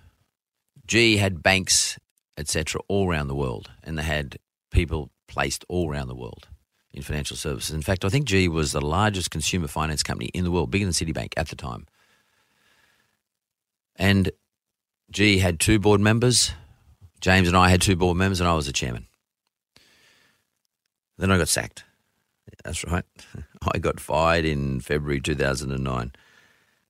GE 0.87 1.17
had 1.17 1.43
banks, 1.43 1.99
etc., 2.37 2.79
all 2.87 3.09
around 3.09 3.27
the 3.27 3.35
world, 3.35 3.71
and 3.83 3.97
they 3.97 4.03
had 4.03 4.37
people 4.71 5.09
placed 5.27 5.65
all 5.67 5.89
around 5.89 6.07
the 6.07 6.15
world 6.15 6.47
in 6.93 7.01
financial 7.01 7.35
services. 7.35 7.75
In 7.75 7.81
fact, 7.81 8.05
I 8.05 8.09
think 8.09 8.25
GE 8.25 8.47
was 8.47 8.71
the 8.71 8.79
largest 8.79 9.29
consumer 9.29 9.67
finance 9.67 10.03
company 10.03 10.29
in 10.33 10.45
the 10.45 10.51
world, 10.51 10.71
bigger 10.71 10.85
than 10.85 10.93
Citibank 10.93 11.33
at 11.35 11.49
the 11.49 11.57
time. 11.57 11.85
And 13.97 14.31
GE 15.11 15.39
had 15.39 15.59
two 15.59 15.79
board 15.79 15.99
members. 15.99 16.53
James 17.19 17.49
and 17.49 17.57
I 17.57 17.69
had 17.69 17.81
two 17.81 17.97
board 17.97 18.15
members, 18.15 18.39
and 18.39 18.47
I 18.47 18.53
was 18.53 18.67
the 18.67 18.73
chairman. 18.73 19.07
Then 21.17 21.31
I 21.31 21.37
got 21.37 21.49
sacked. 21.49 21.83
That's 22.63 22.83
right. 22.85 23.05
I 23.73 23.77
got 23.79 23.99
fired 23.99 24.45
in 24.45 24.79
February 24.79 25.21
2009, 25.21 26.11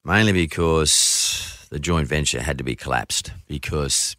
mainly 0.04 0.32
because 0.34 1.68
the 1.70 1.80
joint 1.80 2.08
venture 2.08 2.42
had 2.42 2.58
to 2.58 2.64
be 2.64 2.76
collapsed 2.76 3.32
because 3.48 4.16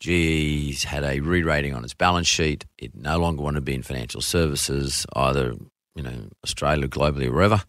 GE's 0.00 0.84
had 0.84 1.04
a 1.04 1.20
re-rating 1.20 1.74
on 1.74 1.84
its 1.84 1.94
balance 1.94 2.26
sheet. 2.26 2.66
It 2.78 2.94
no 2.94 3.18
longer 3.18 3.42
wanted 3.42 3.60
to 3.60 3.64
be 3.64 3.74
in 3.74 3.82
financial 3.82 4.20
services, 4.20 5.06
either 5.14 5.54
you 5.94 6.02
know 6.02 6.28
Australia, 6.42 6.88
globally, 6.88 7.26
or 7.26 7.32
wherever. 7.32 7.62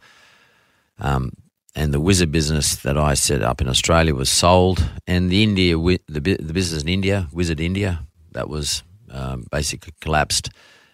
Um, 1.00 1.34
and 1.76 1.94
the 1.94 2.00
Wizard 2.00 2.32
business 2.32 2.76
that 2.78 2.98
I 2.98 3.16
set 3.16 3.42
up 3.42 3.62
in 3.62 3.68
Australia 3.68 4.14
was 4.14 4.30
sold, 4.30 4.88
and 5.08 5.32
the 5.32 5.44
India, 5.44 5.76
the, 5.78 6.00
the 6.08 6.54
business 6.54 6.84
in 6.84 6.90
India, 6.90 7.28
Wizard 7.32 7.60
India, 7.60 8.06
that 8.32 8.48
was 8.48 8.84
um, 9.10 9.46
basically 9.52 9.94
collapsed 10.02 10.50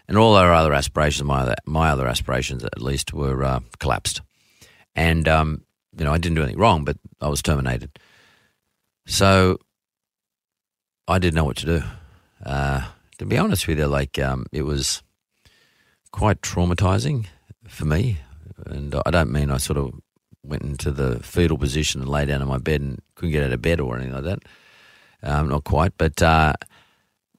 and 0.10 0.18
all 0.18 0.36
our 0.36 0.52
other 0.52 0.74
aspirations, 0.74 1.24
my 1.24 1.42
other, 1.42 1.56
my 1.66 1.90
other 1.92 2.08
aspirations 2.08 2.66
at 2.66 2.82
least, 2.82 3.14
were 3.14 3.44
uh, 3.44 3.60
collapsed. 3.78 4.22
And 4.96 5.28
um, 5.28 5.64
you 5.96 6.04
know, 6.04 6.12
I 6.12 6.18
didn't 6.18 6.36
do 6.36 6.42
anything 6.42 6.60
wrong, 6.60 6.84
but 6.84 6.98
I 7.22 7.30
was 7.30 7.44
terminated. 7.44 7.98
So 9.06 9.60
I 11.08 11.20
didn't 11.20 11.36
know 11.36 11.46
what 11.46 11.58
to 11.58 11.66
do. 11.66 11.84
Uh, 12.44 12.88
to 13.20 13.26
be 13.26 13.38
honest 13.38 13.68
with 13.68 13.78
you, 13.78 13.86
like 13.86 14.18
um, 14.18 14.48
it 14.52 14.64
was 14.64 15.04
quite 16.12 16.42
traumatizing 16.42 17.28
for 17.68 17.86
me, 17.86 18.18
and 18.66 18.96
I 19.06 19.12
don't 19.12 19.32
mean 19.32 19.52
I 19.52 19.58
sort 19.58 19.78
of 19.78 19.94
went 20.44 20.64
into 20.64 20.90
the 20.90 21.20
fetal 21.20 21.58
position 21.58 22.02
and 22.02 22.10
lay 22.10 22.26
down 22.26 22.42
in 22.42 22.48
my 22.48 22.58
bed 22.58 22.82
and 22.82 23.00
couldn't 23.14 23.32
get 23.32 23.44
out 23.44 23.52
of 23.52 23.62
bed 23.62 23.80
or 23.80 23.96
anything 23.96 24.16
like 24.16 24.24
that. 24.24 24.40
Um, 25.22 25.50
not 25.50 25.66
quite, 25.66 25.92
but 25.98 26.20
uh, 26.24 26.54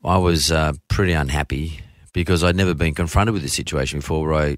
I 0.05 0.19
was 0.19 0.53
uh, 0.53 0.75
pretty 0.87 1.15
unhappy 1.15 1.81
because 2.13 2.43
I'd 2.43 2.57
never 2.57 2.75
been 2.75 2.95
confronted 2.95 3.33
with 3.33 3.43
this 3.43 3.55
situation 3.55 4.01
before 4.01 4.27
where 4.27 4.35
I 4.35 4.57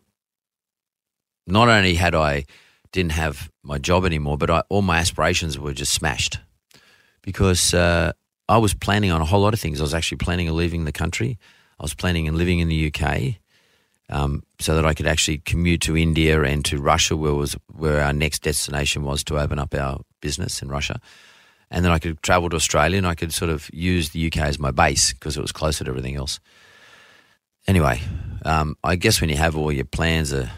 not 1.47 1.69
only 1.69 1.95
had 1.95 2.15
I 2.15 2.45
didn't 2.93 3.13
have 3.13 3.51
my 3.63 3.79
job 3.79 4.05
anymore, 4.05 4.39
but 4.39 4.51
I, 4.51 4.63
all 4.69 4.83
my 4.83 4.99
aspirations 4.99 5.59
were 5.59 5.73
just 5.73 5.93
smashed 5.93 6.39
because 7.23 7.75
uh, 7.75 8.13
I 8.49 8.59
was 8.59 8.75
planning 8.75 9.11
on 9.11 9.21
a 9.21 9.25
whole 9.25 9.41
lot 9.41 9.55
of 9.55 9.61
things. 9.61 9.81
I 9.81 9.85
was 9.85 9.95
actually 9.95 10.19
planning 10.19 10.49
on 10.49 10.57
leaving 10.57 10.85
the 10.85 10.93
country. 10.93 11.39
I 11.81 11.83
was 11.83 11.95
planning 11.95 12.29
on 12.29 12.37
living 12.37 12.59
in 12.59 12.69
the 12.69 12.93
UK 12.93 13.37
um, 14.09 14.43
so 14.61 14.75
that 14.75 14.85
I 14.85 14.95
could 14.95 15.07
actually 15.07 15.39
commute 15.39 15.81
to 15.83 15.97
India 15.97 16.43
and 16.43 16.65
to 16.67 16.79
Russia, 16.79 17.17
where 17.17 17.35
was 17.35 17.57
where 17.73 18.03
our 18.03 18.13
next 18.13 18.43
destination 18.43 19.03
was 19.03 19.25
to 19.25 19.39
open 19.39 19.59
up 19.59 19.75
our 19.75 20.01
business 20.21 20.63
in 20.63 20.69
Russia. 20.69 21.01
And 21.71 21.85
then 21.85 21.93
I 21.93 21.99
could 21.99 22.23
travel 22.23 22.51
to 22.51 22.57
Australia 22.57 22.99
and 22.99 23.07
I 23.07 23.15
could 23.15 23.33
sort 23.33 23.51
of 23.51 23.71
use 23.73 24.11
the 24.11 24.27
UK 24.27 24.39
as 24.39 24.59
my 24.59 24.71
base 24.71 25.15
because 25.15 25.39
it 25.39 25.41
was 25.41 25.53
closer 25.53 25.85
to 25.85 25.91
everything 25.91 26.17
else 26.17 26.39
anyway, 27.67 28.01
um, 28.45 28.77
I 28.83 28.97
guess 28.97 29.21
when 29.21 29.31
you 29.31 29.37
have 29.37 29.57
all 29.57 29.73
your 29.73 29.85
plans 29.85 30.33
are 30.33 30.51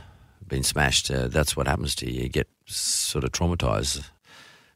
been 0.46 0.62
smashed, 0.62 1.10
uh, 1.10 1.28
that's 1.28 1.56
what 1.56 1.66
happens 1.66 1.94
to 1.96 2.10
you. 2.10 2.22
You 2.22 2.28
get 2.28 2.48
sort 2.66 3.24
of 3.24 3.32
traumatized. 3.32 3.96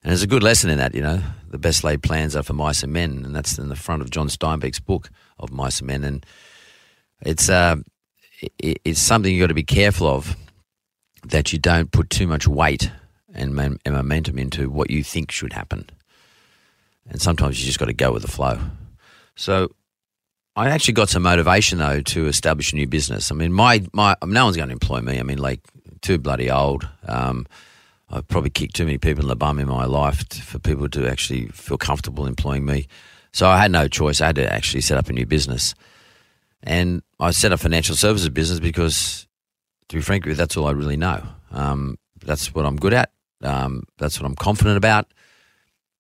And 0.03 0.11
there's 0.11 0.23
a 0.23 0.29
good 0.29 0.43
lesson 0.43 0.71
in 0.71 0.79
that, 0.79 0.95
you 0.95 1.03
know. 1.03 1.21
The 1.51 1.59
best 1.59 1.85
laid 1.85 2.03
plans 2.03 2.37
are 2.37 2.43
for 2.43 2.53
mice 2.53 2.83
and 2.83 2.93
men, 2.93 3.23
and 3.25 3.35
that's 3.35 3.59
in 3.59 3.69
the 3.69 3.77
front 3.77 4.03
of 4.03 4.11
John 4.11 4.29
Steinbeck's 4.29 4.81
book 4.81 5.11
of 5.39 5.51
Mice 5.51 5.81
and 5.81 5.89
Men. 5.89 6.05
And 6.05 6.27
it's 7.23 7.49
uh, 7.49 7.77
it, 8.59 8.81
it's 8.85 9.01
something 9.01 9.33
you've 9.33 9.43
got 9.43 9.49
to 9.49 9.55
be 9.55 9.63
careful 9.63 10.07
of 10.07 10.37
that 11.25 11.53
you 11.53 11.59
don't 11.59 11.91
put 11.91 12.11
too 12.11 12.27
much 12.27 12.47
weight 12.47 12.91
and, 13.35 13.59
and 13.59 13.95
momentum 13.95 14.39
into 14.39 14.71
what 14.71 14.91
you 14.91 15.03
think 15.03 15.31
should 15.31 15.53
happen. 15.53 15.91
And 17.09 17.21
sometimes 17.21 17.61
you 17.61 17.67
just 17.67 17.79
got 17.79 17.87
to 17.87 17.95
go 17.95 18.13
with 18.13 18.23
the 18.23 18.31
flow. 18.31 18.59
So 19.35 19.71
I 20.59 20.71
actually 20.71 20.95
got 20.95 21.09
some 21.09 21.23
motivation 21.23 21.79
though 21.79 22.01
to 22.01 22.27
establish 22.27 22.73
a 22.73 22.77
new 22.77 22.89
business. 22.89 23.31
I 23.31 23.37
mean, 23.37 23.53
my 23.53 23.85
my 23.93 24.17
no 24.25 24.45
one's 24.45 24.57
going 24.57 24.71
to 24.71 24.73
employ 24.73 25.01
me. 25.01 25.21
I 25.21 25.23
mean, 25.23 25.39
like 25.39 25.61
too 26.01 26.19
bloody 26.19 26.51
old. 26.51 26.89
Um, 27.07 27.47
I've 28.11 28.27
probably 28.27 28.51
kicked 28.51 28.75
too 28.75 28.85
many 28.85 28.99
people 28.99 29.23
in 29.23 29.29
the 29.29 29.37
bum 29.37 29.61
in 29.61 29.69
my 29.69 29.85
life 29.85 30.29
to, 30.31 30.43
for 30.43 30.59
people 30.59 30.89
to 30.89 31.09
actually 31.09 31.47
feel 31.49 31.79
comfortable 31.79 32.27
employing 32.27 32.67
me. 32.67 32.89
So 33.33 33.47
I 33.47 33.59
had 33.59 33.71
no 33.71 33.87
choice. 33.87 34.21
I 34.21 34.27
had 34.27 34.35
to 34.37 34.53
actually 34.53 34.81
set 34.81 34.99
up 34.99 35.09
a 35.09 35.13
new 35.13 35.27
business, 35.27 35.77
and 36.65 37.03
I 37.21 37.31
set 37.31 37.53
up 37.53 37.61
financial 37.61 37.95
services 37.95 38.29
business 38.29 38.59
because, 38.59 39.29
to 39.91 39.97
be 39.97 40.03
frank 40.03 40.25
with 40.25 40.33
you, 40.33 40.37
that's 40.37 40.57
all 40.57 40.67
I 40.67 40.73
really 40.73 40.97
know. 40.97 41.23
Um, 41.53 41.99
that's 42.25 42.53
what 42.53 42.67
I'm 42.67 42.77
good 42.77 42.95
at. 42.95 43.13
Um, 43.45 43.85
that's 43.99 44.19
what 44.19 44.27
I'm 44.27 44.35
confident 44.35 44.77
about. 44.77 45.07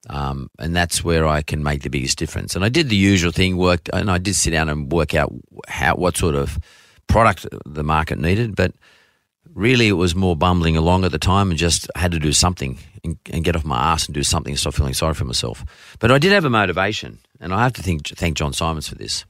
Um, 0.08 0.48
and 0.58 0.74
that's 0.74 1.02
where 1.04 1.26
I 1.26 1.42
can 1.42 1.62
make 1.62 1.82
the 1.82 1.90
biggest 1.90 2.18
difference. 2.18 2.54
And 2.54 2.64
I 2.64 2.68
did 2.68 2.88
the 2.88 2.96
usual 2.96 3.32
thing, 3.32 3.56
worked, 3.56 3.90
and 3.92 4.10
I 4.10 4.18
did 4.18 4.34
sit 4.34 4.50
down 4.52 4.68
and 4.68 4.90
work 4.92 5.14
out 5.14 5.32
how 5.66 5.96
what 5.96 6.16
sort 6.16 6.34
of 6.34 6.58
product 7.08 7.46
the 7.66 7.82
market 7.82 8.18
needed. 8.18 8.54
But 8.54 8.72
really, 9.52 9.88
it 9.88 9.92
was 9.92 10.14
more 10.14 10.36
bumbling 10.36 10.76
along 10.76 11.04
at 11.04 11.12
the 11.12 11.18
time, 11.18 11.50
and 11.50 11.58
just 11.58 11.90
had 11.96 12.12
to 12.12 12.18
do 12.18 12.32
something 12.32 12.78
and, 13.04 13.18
and 13.30 13.44
get 13.44 13.56
off 13.56 13.64
my 13.64 13.76
ass 13.76 14.06
and 14.06 14.14
do 14.14 14.22
something 14.22 14.52
and 14.52 14.58
stop 14.58 14.74
feeling 14.74 14.94
sorry 14.94 15.14
for 15.14 15.24
myself. 15.24 15.64
But 15.98 16.10
I 16.10 16.18
did 16.18 16.32
have 16.32 16.44
a 16.44 16.50
motivation, 16.50 17.18
and 17.40 17.52
I 17.52 17.64
have 17.64 17.72
to 17.74 17.82
think, 17.82 18.06
thank 18.06 18.36
John 18.36 18.52
Simons 18.52 18.88
for 18.88 18.94
this. 18.94 19.24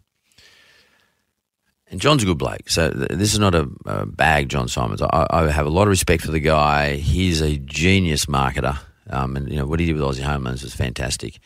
And 1.91 2.01
John's 2.01 2.23
a 2.23 2.27
good 2.27 2.37
bloke. 2.37 2.69
So 2.69 2.91
th- 2.91 3.09
this 3.13 3.33
is 3.33 3.39
not 3.39 3.55
a, 3.55 3.67
a 3.87 4.05
bag, 4.05 4.51
John 4.51 4.69
Simons. 4.69 5.01
I, 5.01 5.27
I 5.31 5.51
have 5.51 5.67
a 5.67 5.71
lot 5.71 5.85
of 5.85 5.89
respect 5.89 6.23
for 6.23 6.31
the 6.31 6.41
guy. 6.41 6.97
He's 6.97 7.41
a 7.41 7.57
genius 7.57 8.27
marketer. 8.27 8.79
Um, 9.11 9.37
and 9.37 9.51
you 9.51 9.57
know 9.57 9.67
what 9.67 9.81
he 9.81 9.87
did 9.87 9.97
with 9.97 10.03
Aussie 10.03 10.23
Home 10.23 10.45
Loans 10.45 10.63
was 10.63 10.75
fantastic. 10.75 11.39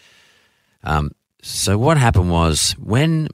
Um, 0.85 1.13
so 1.43 1.79
what 1.79 1.97
happened 1.97 2.31
was 2.31 2.73
when 2.79 3.29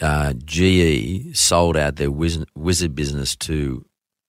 uh, 0.00 0.32
GE 0.44 1.36
sold 1.36 1.76
out 1.76 1.96
their 1.96 2.10
wiz- 2.10 2.44
wizard 2.54 2.94
business 2.94 3.36
to 3.36 3.84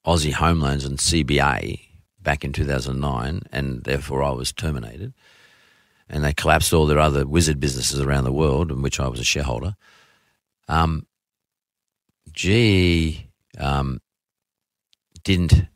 Aussie 0.06 0.34
Home 0.34 0.60
Loans 0.60 0.86
and 0.86 0.98
CBA 0.98 1.82
back 2.22 2.44
in 2.44 2.54
2009, 2.54 3.42
and 3.52 3.84
therefore 3.84 4.24
I 4.24 4.32
was 4.32 4.52
terminated. 4.52 5.14
And 6.10 6.24
they 6.24 6.34
collapsed 6.34 6.74
all 6.74 6.88
their 6.88 7.00
other 7.00 7.26
wizard 7.28 7.60
businesses 7.60 8.02
around 8.02 8.24
the 8.24 8.34
world, 8.34 8.72
in 8.72 8.82
which 8.82 9.00
I 9.00 9.08
was 9.08 9.20
a 9.20 9.24
shareholder. 9.24 9.76
Um, 10.68 11.06
GE 12.32 13.28
um, 13.60 14.02
didn't 15.24 15.68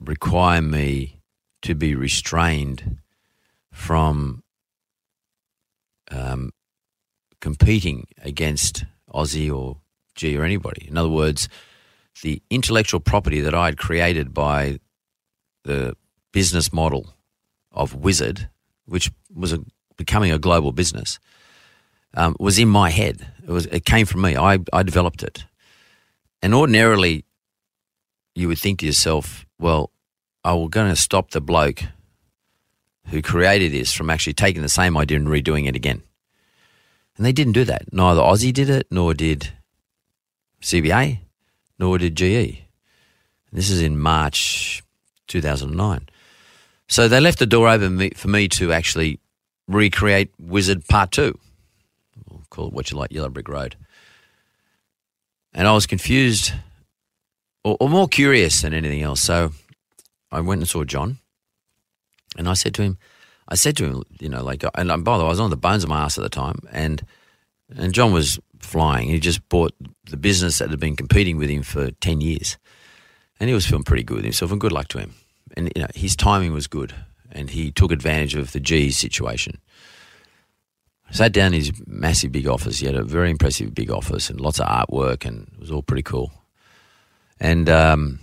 require 0.00 0.62
me 0.62 1.20
to 1.62 1.74
be 1.74 1.94
restrained 1.94 2.98
from 3.72 4.42
um, 6.10 6.50
competing 7.40 8.06
against 8.22 8.84
Aussie 9.12 9.52
or 9.54 9.78
G 10.14 10.36
or 10.36 10.44
anybody. 10.44 10.86
In 10.88 10.96
other 10.96 11.08
words, 11.08 11.48
the 12.22 12.42
intellectual 12.50 13.00
property 13.00 13.40
that 13.40 13.54
I 13.54 13.66
had 13.66 13.78
created 13.78 14.34
by 14.34 14.78
the 15.64 15.96
business 16.32 16.72
model 16.72 17.14
of 17.72 17.94
Wizard, 17.94 18.48
which 18.86 19.10
was 19.32 19.52
a, 19.52 19.60
becoming 19.96 20.32
a 20.32 20.38
global 20.38 20.72
business, 20.72 21.18
um, 22.14 22.34
was 22.40 22.58
in 22.58 22.68
my 22.68 22.90
head. 22.90 23.26
It 23.42 23.50
was 23.50 23.66
it 23.66 23.84
came 23.84 24.06
from 24.06 24.22
me. 24.22 24.36
I 24.36 24.58
I 24.72 24.82
developed 24.82 25.22
it, 25.22 25.44
and 26.42 26.54
ordinarily, 26.54 27.24
you 28.38 28.48
would 28.48 28.58
think 28.58 28.78
to 28.78 28.86
yourself, 28.86 29.44
well, 29.58 29.90
I 30.44 30.54
was 30.54 30.68
going 30.70 30.88
to 30.88 30.96
stop 30.96 31.30
the 31.30 31.40
bloke 31.40 31.82
who 33.06 33.20
created 33.20 33.72
this 33.72 33.92
from 33.92 34.10
actually 34.10 34.34
taking 34.34 34.62
the 34.62 34.68
same 34.68 34.96
idea 34.96 35.16
and 35.16 35.26
redoing 35.26 35.66
it 35.66 35.74
again. 35.74 36.02
And 37.16 37.26
they 37.26 37.32
didn't 37.32 37.54
do 37.54 37.64
that. 37.64 37.92
Neither 37.92 38.20
Aussie 38.20 38.52
did 38.52 38.70
it, 38.70 38.86
nor 38.90 39.12
did 39.12 39.50
CBA, 40.62 41.18
nor 41.78 41.98
did 41.98 42.14
GE. 42.14 42.62
This 43.50 43.70
is 43.70 43.82
in 43.82 43.98
March 43.98 44.84
2009. 45.26 46.08
So 46.86 47.08
they 47.08 47.20
left 47.20 47.40
the 47.40 47.46
door 47.46 47.68
open 47.68 48.10
for 48.10 48.28
me 48.28 48.46
to 48.48 48.72
actually 48.72 49.18
recreate 49.66 50.32
Wizard 50.38 50.86
Part 50.86 51.10
2. 51.10 51.36
We'll 52.30 52.44
call 52.50 52.68
it 52.68 52.72
what 52.72 52.90
you 52.90 52.96
like, 52.98 53.10
Yellow 53.10 53.30
Brick 53.30 53.48
Road. 53.48 53.76
And 55.52 55.66
I 55.66 55.72
was 55.72 55.86
confused, 55.86 56.52
or, 57.68 57.76
or 57.80 57.88
more 57.88 58.08
curious 58.08 58.62
than 58.62 58.72
anything 58.72 59.02
else. 59.02 59.20
So 59.20 59.52
I 60.32 60.40
went 60.40 60.60
and 60.60 60.68
saw 60.68 60.84
John, 60.84 61.18
and 62.36 62.48
I 62.48 62.54
said 62.54 62.74
to 62.74 62.82
him, 62.82 62.98
I 63.48 63.54
said 63.54 63.76
to 63.78 63.84
him, 63.84 64.02
you 64.20 64.28
know, 64.28 64.42
like, 64.42 64.62
and 64.74 65.04
by 65.04 65.16
the 65.16 65.24
way, 65.24 65.28
I 65.28 65.30
was 65.30 65.40
on 65.40 65.50
the 65.50 65.56
bones 65.56 65.82
of 65.82 65.88
my 65.88 66.04
ass 66.04 66.18
at 66.18 66.22
the 66.22 66.28
time, 66.28 66.58
and 66.72 67.04
and 67.76 67.92
John 67.92 68.12
was 68.12 68.38
flying. 68.60 69.08
He 69.08 69.20
just 69.20 69.46
bought 69.48 69.74
the 70.04 70.16
business 70.16 70.58
that 70.58 70.70
had 70.70 70.80
been 70.80 70.96
competing 70.96 71.36
with 71.36 71.50
him 71.50 71.62
for 71.62 71.90
ten 71.92 72.20
years, 72.20 72.58
and 73.38 73.48
he 73.48 73.54
was 73.54 73.66
feeling 73.66 73.84
pretty 73.84 74.02
good 74.02 74.16
with 74.16 74.24
himself. 74.24 74.52
And 74.52 74.60
good 74.60 74.72
luck 74.72 74.88
to 74.88 74.98
him. 74.98 75.14
And 75.56 75.72
you 75.74 75.82
know, 75.82 75.88
his 75.94 76.16
timing 76.16 76.52
was 76.52 76.66
good, 76.66 76.94
and 77.32 77.50
he 77.50 77.70
took 77.70 77.92
advantage 77.92 78.34
of 78.34 78.52
the 78.52 78.60
G 78.60 78.90
situation. 78.90 79.58
I 81.10 81.14
sat 81.14 81.32
down 81.32 81.54
in 81.54 81.60
his 81.60 81.72
massive 81.86 82.32
big 82.32 82.46
office. 82.46 82.80
He 82.80 82.86
had 82.86 82.94
a 82.94 83.02
very 83.02 83.30
impressive 83.30 83.74
big 83.74 83.90
office 83.90 84.28
and 84.28 84.40
lots 84.40 84.60
of 84.60 84.66
artwork, 84.66 85.24
and 85.24 85.48
it 85.54 85.58
was 85.58 85.70
all 85.70 85.82
pretty 85.82 86.02
cool. 86.02 86.32
And 87.40 87.68
um, 87.68 88.20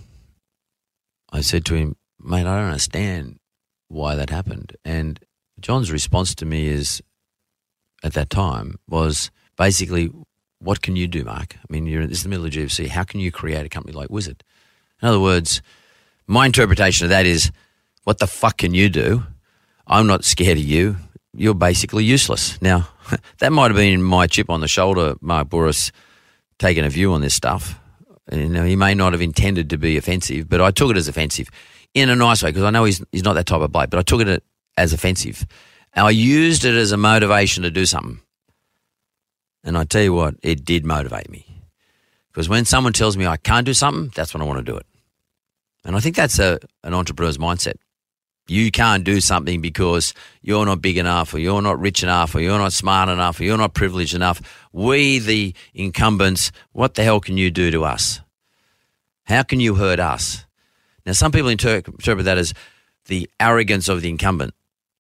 I 1.32 1.41
said 1.41 1.65
to 1.65 1.75
him, 1.75 1.95
mate, 2.19 2.41
I 2.41 2.56
don't 2.56 2.69
understand 2.69 3.39
why 3.88 4.15
that 4.15 4.30
happened. 4.30 4.75
And 4.84 5.19
John's 5.60 5.91
response 5.91 6.36
to 6.36 6.45
me 6.45 6.67
is, 6.67 7.01
at 8.04 8.13
that 8.13 8.30
time, 8.30 8.78
was 8.88 9.32
basically, 9.58 10.12
what 10.60 10.82
can 10.82 10.95
you 10.95 11.08
do, 11.08 11.23
Mark? 11.23 11.56
I 11.56 11.65
mean, 11.69 11.86
you're 11.88 12.06
this 12.08 12.17
is 12.17 12.23
the 12.23 12.30
middle 12.30 12.45
of 12.45 12.51
GFC. 12.51 12.88
How 12.88 13.04
can 13.04 13.19
you 13.19 13.32
create 13.32 13.65
a 13.65 13.69
company 13.69 13.93
like 13.93 14.10
Wizard? 14.10 14.43
In 15.01 15.08
other 15.08 15.19
words, 15.19 15.62
my 16.28 16.45
interpretation 16.45 17.06
of 17.06 17.10
that 17.10 17.25
is, 17.25 17.51
what 18.04 18.19
the 18.19 18.28
fuck 18.28 18.58
can 18.58 18.73
you 18.73 18.89
do? 18.89 19.23
I'm 19.88 20.08
not 20.08 20.23
scared 20.23 20.58
of 20.58 20.63
you. 20.63 20.97
You're 21.34 21.54
basically 21.54 22.04
useless. 22.04 22.62
Now, 22.62 22.89
that 23.39 23.51
might 23.51 23.71
have 23.71 23.75
been 23.75 24.01
my 24.01 24.28
chip 24.28 24.49
on 24.49 24.62
the 24.62 24.67
shoulder, 24.67 25.15
Mark 25.21 25.49
Bouris, 25.49 25.91
taking 26.60 26.86
a 26.86 26.89
view 26.89 27.13
on 27.13 27.21
this 27.21 27.34
stuff. 27.34 27.80
You 28.31 28.49
know, 28.49 28.63
he 28.63 28.75
may 28.75 28.95
not 28.95 29.13
have 29.13 29.21
intended 29.21 29.69
to 29.69 29.77
be 29.77 29.97
offensive, 29.97 30.49
but 30.49 30.61
I 30.61 30.71
took 30.71 30.91
it 30.91 30.97
as 30.97 31.07
offensive 31.07 31.49
in 31.93 32.09
a 32.09 32.15
nice 32.15 32.41
way 32.43 32.49
because 32.49 32.63
I 32.63 32.71
know 32.71 32.83
he's 32.83 33.03
he's 33.11 33.23
not 33.23 33.33
that 33.33 33.45
type 33.45 33.61
of 33.61 33.71
bloke. 33.71 33.89
But 33.89 33.99
I 33.99 34.03
took 34.03 34.21
it 34.21 34.43
as 34.77 34.93
offensive, 34.93 35.45
and 35.93 36.07
I 36.07 36.09
used 36.09 36.65
it 36.65 36.75
as 36.75 36.91
a 36.91 36.97
motivation 36.97 37.63
to 37.63 37.71
do 37.71 37.85
something. 37.85 38.19
And 39.63 39.77
I 39.77 39.83
tell 39.83 40.03
you 40.03 40.13
what, 40.13 40.35
it 40.43 40.63
did 40.63 40.85
motivate 40.85 41.29
me 41.29 41.45
because 42.31 42.49
when 42.49 42.65
someone 42.65 42.93
tells 42.93 43.15
me 43.17 43.25
I 43.25 43.38
can't 43.38 43.65
do 43.65 43.73
something, 43.73 44.11
that's 44.13 44.33
when 44.33 44.41
I 44.41 44.45
want 44.45 44.59
to 44.59 44.71
do 44.71 44.77
it. 44.77 44.85
And 45.85 45.95
I 45.95 45.99
think 45.99 46.15
that's 46.15 46.39
a 46.39 46.59
an 46.83 46.93
entrepreneur's 46.93 47.38
mindset. 47.38 47.75
You 48.47 48.69
can't 48.69 49.03
do 49.03 49.21
something 49.21 49.60
because 49.60 50.13
you're 50.41 50.65
not 50.65 50.81
big 50.81 50.97
enough, 50.97 51.34
or 51.34 51.39
you're 51.39 51.62
not 51.62 51.79
rich 51.79 52.03
enough, 52.03 52.36
or 52.36 52.41
you're 52.41 52.60
not 52.60 52.73
smart 52.73 53.10
enough, 53.10 53.39
or 53.39 53.43
you're 53.43 53.58
not 53.58 53.73
privileged 53.73 54.13
enough. 54.13 54.39
We, 54.71 55.17
the 55.19 55.55
incumbents, 55.73 56.51
what 56.71 56.93
the 56.93 57.03
hell 57.03 57.19
can 57.19 57.38
you 57.38 57.49
do 57.49 57.71
to 57.71 57.84
us? 57.84 58.21
How 59.23 59.41
can 59.41 59.60
you 59.60 59.75
hurt 59.75 59.99
us? 59.99 60.45
Now, 61.05 61.13
some 61.13 61.31
people 61.31 61.49
interpret 61.49 62.25
that 62.25 62.38
as 62.38 62.53
the 63.05 63.29
arrogance 63.39 63.89
of 63.89 64.01
the 64.01 64.10
incumbent, 64.10 64.53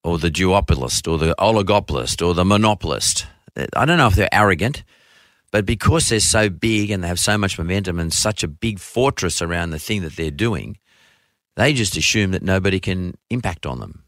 or 0.03 0.17
the 0.17 0.31
duopolist, 0.31 1.07
or 1.07 1.17
the 1.17 1.35
oligopolist, 1.39 2.25
or 2.25 2.33
the 2.33 2.45
monopolist. 2.45 3.27
I 3.75 3.85
don't 3.85 3.97
know 3.97 4.07
if 4.07 4.15
they're 4.15 4.33
arrogant, 4.33 4.83
but 5.51 5.65
because 5.65 6.09
they're 6.09 6.19
so 6.19 6.49
big 6.49 6.91
and 6.91 7.03
they 7.03 7.07
have 7.07 7.19
so 7.19 7.37
much 7.37 7.57
momentum 7.57 7.99
and 7.99 8.11
such 8.11 8.43
a 8.43 8.47
big 8.47 8.79
fortress 8.79 9.41
around 9.41 9.69
the 9.69 9.79
thing 9.79 10.01
that 10.01 10.15
they're 10.15 10.31
doing, 10.31 10.77
they 11.55 11.73
just 11.73 11.97
assume 11.97 12.31
that 12.31 12.43
nobody 12.43 12.79
can 12.79 13.15
impact 13.29 13.65
on 13.65 13.79
them. 13.79 14.03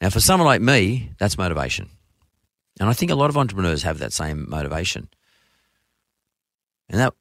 Now, 0.00 0.10
for 0.10 0.20
someone 0.20 0.46
like 0.46 0.60
me, 0.60 1.10
that's 1.18 1.38
motivation. 1.38 1.90
And 2.78 2.88
I 2.88 2.92
think 2.92 3.10
a 3.10 3.16
lot 3.16 3.30
of 3.30 3.36
entrepreneurs 3.36 3.82
have 3.82 3.98
that 3.98 4.12
same 4.12 4.48
motivation. 4.48 5.08
And 6.88 7.00
that, 7.00 7.14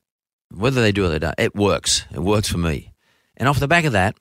whether 0.54 0.82
they 0.82 0.92
do 0.92 1.06
or 1.06 1.10
they 1.10 1.20
don't, 1.20 1.36
it 1.38 1.56
works. 1.56 2.06
It 2.14 2.20
works 2.20 2.48
for 2.48 2.60
me. 2.60 2.94
And 3.36 3.50
off 3.50 3.60
the 3.60 3.68
back 3.68 3.86
of 3.86 3.94
that, 3.94 4.16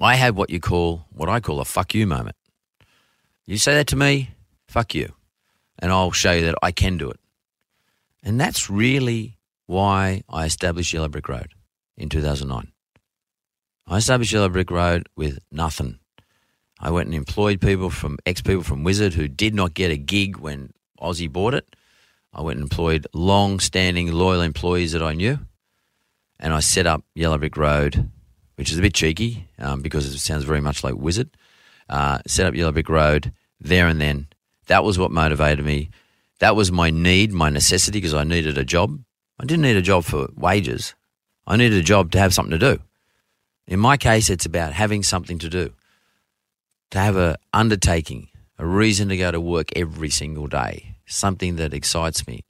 I 0.00 0.16
had 0.16 0.36
what 0.36 0.50
you 0.50 0.60
call, 0.60 1.06
what 1.10 1.28
I 1.28 1.40
call 1.40 1.60
a 1.60 1.64
fuck 1.64 1.94
you 1.94 2.06
moment. 2.06 2.36
You 3.46 3.56
say 3.58 3.74
that 3.74 3.86
to 3.88 3.96
me, 3.96 4.30
fuck 4.68 4.94
you. 4.94 5.14
And 5.78 5.90
I'll 5.90 6.12
show 6.12 6.32
you 6.32 6.44
that 6.46 6.56
I 6.62 6.72
can 6.72 6.98
do 6.98 7.10
it. 7.10 7.20
And 8.22 8.40
that's 8.40 8.70
really 8.70 9.38
why 9.66 10.22
I 10.28 10.46
established 10.46 10.92
Yellow 10.92 11.08
Brick 11.08 11.28
Road 11.28 11.52
in 11.96 12.08
2009. 12.08 12.73
I 13.86 13.98
established 13.98 14.32
Yellow 14.32 14.48
Brick 14.48 14.70
Road 14.70 15.08
with 15.14 15.38
nothing. 15.52 15.98
I 16.80 16.90
went 16.90 17.06
and 17.06 17.14
employed 17.14 17.60
people 17.60 17.90
from 17.90 18.18
ex 18.24 18.40
people 18.40 18.62
from 18.62 18.82
Wizard 18.82 19.12
who 19.12 19.28
did 19.28 19.54
not 19.54 19.74
get 19.74 19.90
a 19.90 19.96
gig 19.98 20.38
when 20.38 20.72
Aussie 21.00 21.30
bought 21.30 21.54
it. 21.54 21.76
I 22.32 22.40
went 22.40 22.58
and 22.58 22.64
employed 22.64 23.06
long 23.12 23.60
standing 23.60 24.10
loyal 24.10 24.40
employees 24.40 24.92
that 24.92 25.02
I 25.02 25.12
knew. 25.12 25.38
And 26.40 26.52
I 26.52 26.60
set 26.60 26.86
up 26.86 27.04
Yellow 27.14 27.38
Brick 27.38 27.56
Road, 27.56 28.10
which 28.56 28.72
is 28.72 28.78
a 28.78 28.82
bit 28.82 28.94
cheeky 28.94 29.48
um, 29.58 29.82
because 29.82 30.06
it 30.06 30.18
sounds 30.18 30.44
very 30.44 30.60
much 30.60 30.82
like 30.82 30.94
Wizard. 30.94 31.30
Uh, 31.88 32.18
set 32.26 32.46
up 32.46 32.54
Yellow 32.54 32.72
Brick 32.72 32.88
Road 32.88 33.32
there 33.60 33.86
and 33.86 34.00
then. 34.00 34.28
That 34.66 34.82
was 34.82 34.98
what 34.98 35.10
motivated 35.10 35.64
me. 35.64 35.90
That 36.40 36.56
was 36.56 36.72
my 36.72 36.88
need, 36.88 37.32
my 37.32 37.50
necessity, 37.50 37.98
because 37.98 38.14
I 38.14 38.24
needed 38.24 38.56
a 38.56 38.64
job. 38.64 38.98
I 39.38 39.44
didn't 39.44 39.62
need 39.62 39.76
a 39.76 39.82
job 39.82 40.04
for 40.04 40.28
wages. 40.34 40.94
I 41.46 41.56
needed 41.56 41.78
a 41.78 41.82
job 41.82 42.12
to 42.12 42.18
have 42.18 42.32
something 42.32 42.58
to 42.58 42.76
do. 42.76 42.82
In 43.66 43.80
my 43.80 43.96
case, 43.96 44.28
it's 44.28 44.46
about 44.46 44.72
having 44.72 45.02
something 45.02 45.38
to 45.38 45.48
do, 45.48 45.72
to 46.90 46.98
have 46.98 47.16
an 47.16 47.36
undertaking, 47.52 48.28
a 48.58 48.66
reason 48.66 49.08
to 49.08 49.16
go 49.16 49.30
to 49.30 49.40
work 49.40 49.68
every 49.74 50.10
single 50.10 50.46
day, 50.46 50.96
something 51.06 51.56
that 51.56 51.72
excites 51.72 52.26
me. 52.26 52.44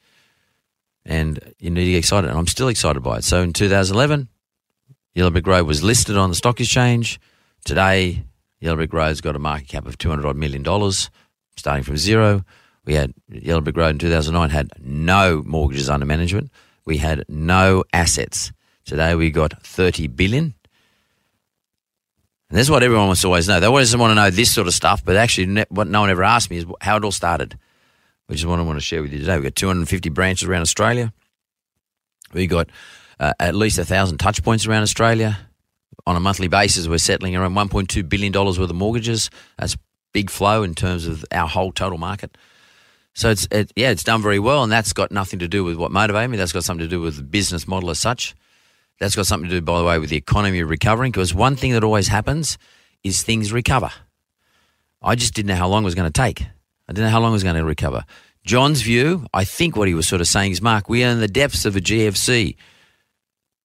And 1.07 1.38
you 1.59 1.70
need 1.70 1.85
to 1.85 1.90
get 1.92 1.98
excited. 1.98 2.31
And 2.31 2.38
I'm 2.38 2.46
still 2.46 2.68
excited 2.68 3.00
by 3.00 3.18
it. 3.18 3.24
So 3.24 3.42
in 3.42 3.53
2011, 3.53 4.29
Yellow 5.14 5.31
Brick 5.31 5.46
Road 5.46 5.66
was 5.66 5.83
listed 5.83 6.16
on 6.16 6.31
the 6.31 6.35
stock 6.35 6.61
exchange. 6.61 7.20
Today, 7.64 8.24
Yellow 8.59 8.77
Brick 8.77 8.92
Road's 8.92 9.20
got 9.20 9.37
a 9.37 9.38
market 9.38 9.68
cap 9.68 9.87
of 9.87 9.98
200 9.98 10.27
odd 10.27 10.37
million 10.37 10.62
dollars, 10.62 11.11
starting 11.57 11.85
from 11.85 11.96
zero. 11.96 12.44
We 12.85 12.94
had 12.94 13.14
Yellow 13.29 13.61
Brick 13.61 13.77
Road 13.77 13.90
in 13.90 13.98
2009 13.98 14.50
had 14.50 14.70
no 14.81 15.42
mortgages 15.44 15.88
under 15.88 16.07
management. 16.07 16.50
We 16.85 16.98
had 16.98 17.24
no 17.29 17.85
assets. 17.92 18.53
Today 18.85 19.14
we 19.14 19.31
got 19.31 19.62
30 19.62 20.09
billion. 20.09 20.55
And 22.55 22.61
that's 22.61 22.71
what 22.71 22.85
everyone 22.85 23.09
wants 23.09 23.23
to 23.23 23.27
always 23.27 23.49
know. 23.49 23.59
They 23.59 23.67
always 23.67 23.97
want 23.97 24.12
to 24.12 24.14
know 24.14 24.31
this 24.31 24.55
sort 24.55 24.69
of 24.69 24.75
stuff, 24.75 25.05
but 25.05 25.17
actually, 25.17 25.47
ne- 25.47 25.64
what 25.71 25.88
no 25.88 26.03
one 26.03 26.11
ever 26.11 26.23
asked 26.23 26.51
me 26.51 26.59
is 26.59 26.67
how 26.81 26.97
it 26.97 27.05
all 27.05 27.11
started, 27.11 27.59
which 28.29 28.38
is 28.38 28.47
what 28.47 28.61
I 28.61 28.62
want 28.62 28.77
to 28.77 28.81
share 28.81 29.03
with 29.03 29.12
you 29.12 29.19
today. 29.19 29.35
We've 29.35 29.43
got 29.43 29.57
250 29.57 30.09
branches 30.11 30.49
around 30.49 30.61
Australia. 30.61 31.12
We've 32.33 32.49
got 32.49 32.69
uh, 33.19 33.33
at 33.40 33.57
least 33.57 33.79
a 33.79 33.85
thousand 33.85 34.19
touch 34.19 34.45
points 34.45 34.69
around 34.69 34.83
Australia 34.83 35.37
on 36.07 36.14
a 36.14 36.21
monthly 36.21 36.47
basis. 36.47 36.87
We're 36.87 36.99
settling 36.99 37.35
around 37.35 37.55
1.2 37.55 38.09
billion 38.09 38.31
dollars 38.31 38.57
worth 38.57 38.71
of 38.71 38.77
mortgages. 38.77 39.31
That's 39.59 39.77
big 40.12 40.31
flow 40.31 40.62
in 40.62 40.77
terms 40.77 41.09
of 41.09 41.25
our 41.33 41.49
whole 41.49 41.73
total 41.73 41.99
market. 41.99 42.38
So 43.14 43.31
it's 43.31 43.49
it, 43.51 43.73
yeah, 43.75 43.90
it's 43.90 44.05
done 44.05 44.23
very 44.23 44.38
well, 44.38 44.62
and 44.62 44.71
that's 44.71 44.93
got 44.93 45.11
nothing 45.11 45.40
to 45.40 45.49
do 45.49 45.64
with 45.64 45.77
what 45.77 45.90
motivated 45.90 46.31
me. 46.31 46.37
That's 46.37 46.53
got 46.53 46.62
something 46.62 46.87
to 46.87 46.88
do 46.88 47.01
with 47.01 47.17
the 47.17 47.25
business 47.25 47.67
model 47.67 47.90
as 47.90 47.99
such. 47.99 48.37
That's 49.05 49.17
got 49.17 49.27
something 49.27 49.51
to 49.51 49.57
do, 49.57 49.61
by 49.61 49.79
the 49.79 49.85
way, 49.85 49.99
with 49.99 50.09
the 50.09 50.17
economy 50.17 50.62
recovering. 50.62 51.12
Because 51.12 51.35
one 51.35 51.57
thing 51.57 51.73
that 51.73 51.85
always 51.85 52.09
happens 52.09 52.57
is 53.03 53.23
things 53.23 53.53
recover. 53.53 53.90
I 55.03 55.14
just 55.14 55.35
didn't 55.35 55.49
know 55.49 55.57
how 55.57 55.69
long 55.69 55.83
it 55.83 55.85
was 55.85 55.95
going 55.95 56.11
to 56.11 56.23
take. 56.23 56.40
I 56.40 56.93
didn't 56.95 57.05
know 57.05 57.11
how 57.11 57.21
long 57.21 57.33
it 57.33 57.35
was 57.35 57.43
going 57.43 57.57
to 57.57 57.64
recover. 57.64 58.07
John's 58.47 58.81
view, 58.81 59.27
I 59.35 59.45
think 59.45 59.77
what 59.77 59.88
he 59.88 59.95
was 59.95 60.09
sort 60.09 60.23
of 60.23 60.27
saying 60.27 60.53
is, 60.53 60.62
Mark, 60.62 60.88
we 60.88 61.05
are 61.05 61.11
in 61.11 61.21
the 61.21 61.29
depths 61.29 61.67
of 61.67 61.77
a 61.77 61.81
GFC. 61.81 62.57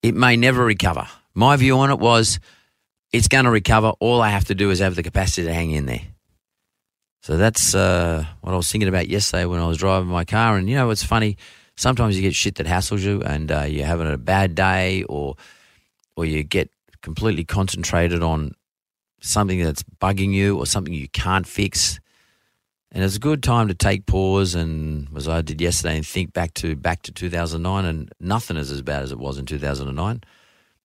It 0.03 0.13
may 0.13 0.35
never 0.35 0.65
recover. 0.65 1.07
My 1.33 1.55
view 1.55 1.79
on 1.79 1.89
it 1.89 1.99
was, 1.99 2.41
it's 3.13 3.29
going 3.29 3.45
to 3.45 3.51
recover. 3.51 3.93
All 4.01 4.19
I 4.19 4.31
have 4.31 4.43
to 4.45 4.55
do 4.55 4.71
is 4.71 4.79
have 4.79 4.97
the 4.97 5.03
capacity 5.03 5.47
to 5.47 5.53
hang 5.53 5.71
in 5.71 5.85
there. 5.85 6.01
So 7.21 7.37
that's 7.37 7.73
uh, 7.73 8.25
what 8.41 8.51
I 8.53 8.57
was 8.57 8.69
thinking 8.69 8.89
about 8.89 9.07
yesterday 9.07 9.45
when 9.45 9.61
I 9.61 9.67
was 9.67 9.77
driving 9.77 10.09
my 10.09 10.25
car. 10.25 10.57
And 10.57 10.69
you 10.69 10.75
know, 10.75 10.89
it's 10.89 11.03
funny. 11.03 11.37
Sometimes 11.79 12.17
you 12.17 12.21
get 12.21 12.35
shit 12.35 12.55
that 12.55 12.67
hassles 12.67 12.99
you, 12.99 13.21
and 13.21 13.49
uh, 13.49 13.61
you're 13.61 13.85
having 13.85 14.11
a 14.11 14.17
bad 14.17 14.53
day, 14.53 15.03
or 15.03 15.37
or 16.17 16.25
you 16.25 16.43
get 16.43 16.69
completely 17.01 17.45
concentrated 17.45 18.21
on 18.21 18.51
something 19.21 19.63
that's 19.63 19.83
bugging 20.01 20.33
you, 20.33 20.57
or 20.57 20.65
something 20.65 20.93
you 20.93 21.07
can't 21.07 21.47
fix. 21.47 22.01
And 22.91 23.01
it's 23.01 23.15
a 23.15 23.19
good 23.19 23.41
time 23.41 23.69
to 23.69 23.73
take 23.73 24.05
pause, 24.05 24.55
and 24.55 25.07
as 25.15 25.29
I 25.29 25.41
did 25.41 25.61
yesterday, 25.61 25.95
and 25.95 26.05
think 26.05 26.33
back 26.33 26.53
to 26.55 26.75
back 26.75 27.01
to 27.03 27.13
2009, 27.13 27.85
and 27.85 28.11
nothing 28.19 28.57
is 28.57 28.71
as 28.71 28.81
bad 28.81 29.03
as 29.03 29.13
it 29.13 29.17
was 29.17 29.37
in 29.37 29.45
2009. 29.45 30.21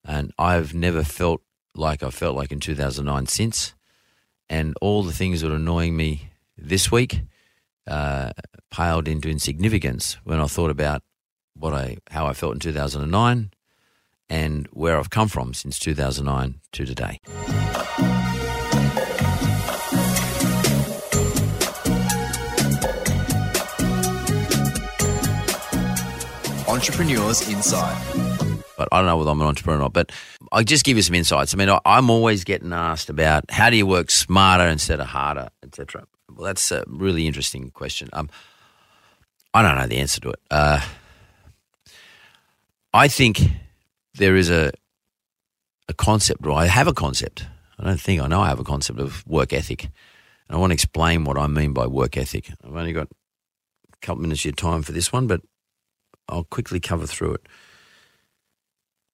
And 0.04 0.32
I've 0.38 0.74
never 0.74 1.02
felt 1.02 1.40
like 1.74 2.04
I 2.04 2.10
felt 2.10 2.36
like 2.36 2.52
in 2.52 2.60
2009 2.60 3.26
since 3.26 3.74
and 4.48 4.76
all 4.80 5.02
the 5.02 5.12
things 5.12 5.40
that 5.40 5.50
are 5.50 5.56
annoying 5.56 5.96
me 5.96 6.30
this 6.56 6.92
week 6.92 7.22
uh, 7.86 8.30
paled 8.70 9.08
into 9.08 9.28
insignificance 9.28 10.18
when 10.24 10.40
I 10.40 10.46
thought 10.46 10.70
about 10.70 11.02
what 11.56 11.72
I 11.72 11.98
how 12.10 12.26
I 12.26 12.32
felt 12.32 12.54
in 12.54 12.60
2009 12.60 13.50
and 14.28 14.66
where 14.72 14.98
I've 14.98 15.10
come 15.10 15.28
from 15.28 15.54
since 15.54 15.78
2009 15.78 16.60
to 16.72 16.84
today. 16.84 17.20
Entrepreneurs 26.66 27.48
Insight. 27.48 27.96
but 28.76 28.88
I 28.90 28.98
don't 28.98 29.06
know 29.06 29.16
whether 29.16 29.30
I'm 29.30 29.40
an 29.40 29.46
entrepreneur 29.46 29.78
or 29.78 29.82
not. 29.82 29.92
But 29.92 30.10
I'll 30.50 30.64
just 30.64 30.84
give 30.84 30.96
you 30.96 31.02
some 31.02 31.14
insights. 31.14 31.54
I 31.54 31.56
mean, 31.56 31.68
I'm 31.84 32.10
always 32.10 32.42
getting 32.42 32.72
asked 32.72 33.08
about 33.08 33.48
how 33.50 33.70
do 33.70 33.76
you 33.76 33.86
work 33.86 34.10
smarter 34.10 34.64
instead 34.64 34.98
of 34.98 35.06
harder, 35.06 35.50
etc. 35.62 36.06
Well, 36.32 36.46
that's 36.46 36.70
a 36.72 36.84
really 36.86 37.26
interesting 37.26 37.70
question. 37.70 38.08
Um, 38.12 38.30
I 39.52 39.62
don't 39.62 39.76
know 39.76 39.86
the 39.86 39.98
answer 39.98 40.20
to 40.22 40.30
it. 40.30 40.40
Uh, 40.50 40.80
I 42.92 43.08
think 43.08 43.40
there 44.14 44.36
is 44.36 44.50
a 44.50 44.72
a 45.88 45.94
concept, 45.94 46.46
or 46.46 46.52
I 46.52 46.66
have 46.66 46.88
a 46.88 46.94
concept. 46.94 47.46
I 47.78 47.84
don't 47.84 48.00
think 48.00 48.22
I 48.22 48.26
know 48.26 48.40
I 48.40 48.48
have 48.48 48.60
a 48.60 48.64
concept 48.64 48.98
of 48.98 49.26
work 49.26 49.52
ethic. 49.52 49.84
And 50.48 50.56
I 50.56 50.58
want 50.58 50.70
to 50.70 50.74
explain 50.74 51.24
what 51.24 51.36
I 51.36 51.46
mean 51.46 51.72
by 51.72 51.86
work 51.86 52.16
ethic. 52.16 52.50
I've 52.64 52.74
only 52.74 52.92
got 52.92 53.08
a 53.92 53.96
couple 54.00 54.22
minutes 54.22 54.40
of 54.40 54.44
your 54.46 54.54
time 54.54 54.82
for 54.82 54.92
this 54.92 55.12
one, 55.12 55.26
but 55.26 55.42
I'll 56.28 56.44
quickly 56.44 56.80
cover 56.80 57.06
through 57.06 57.34
it 57.34 57.46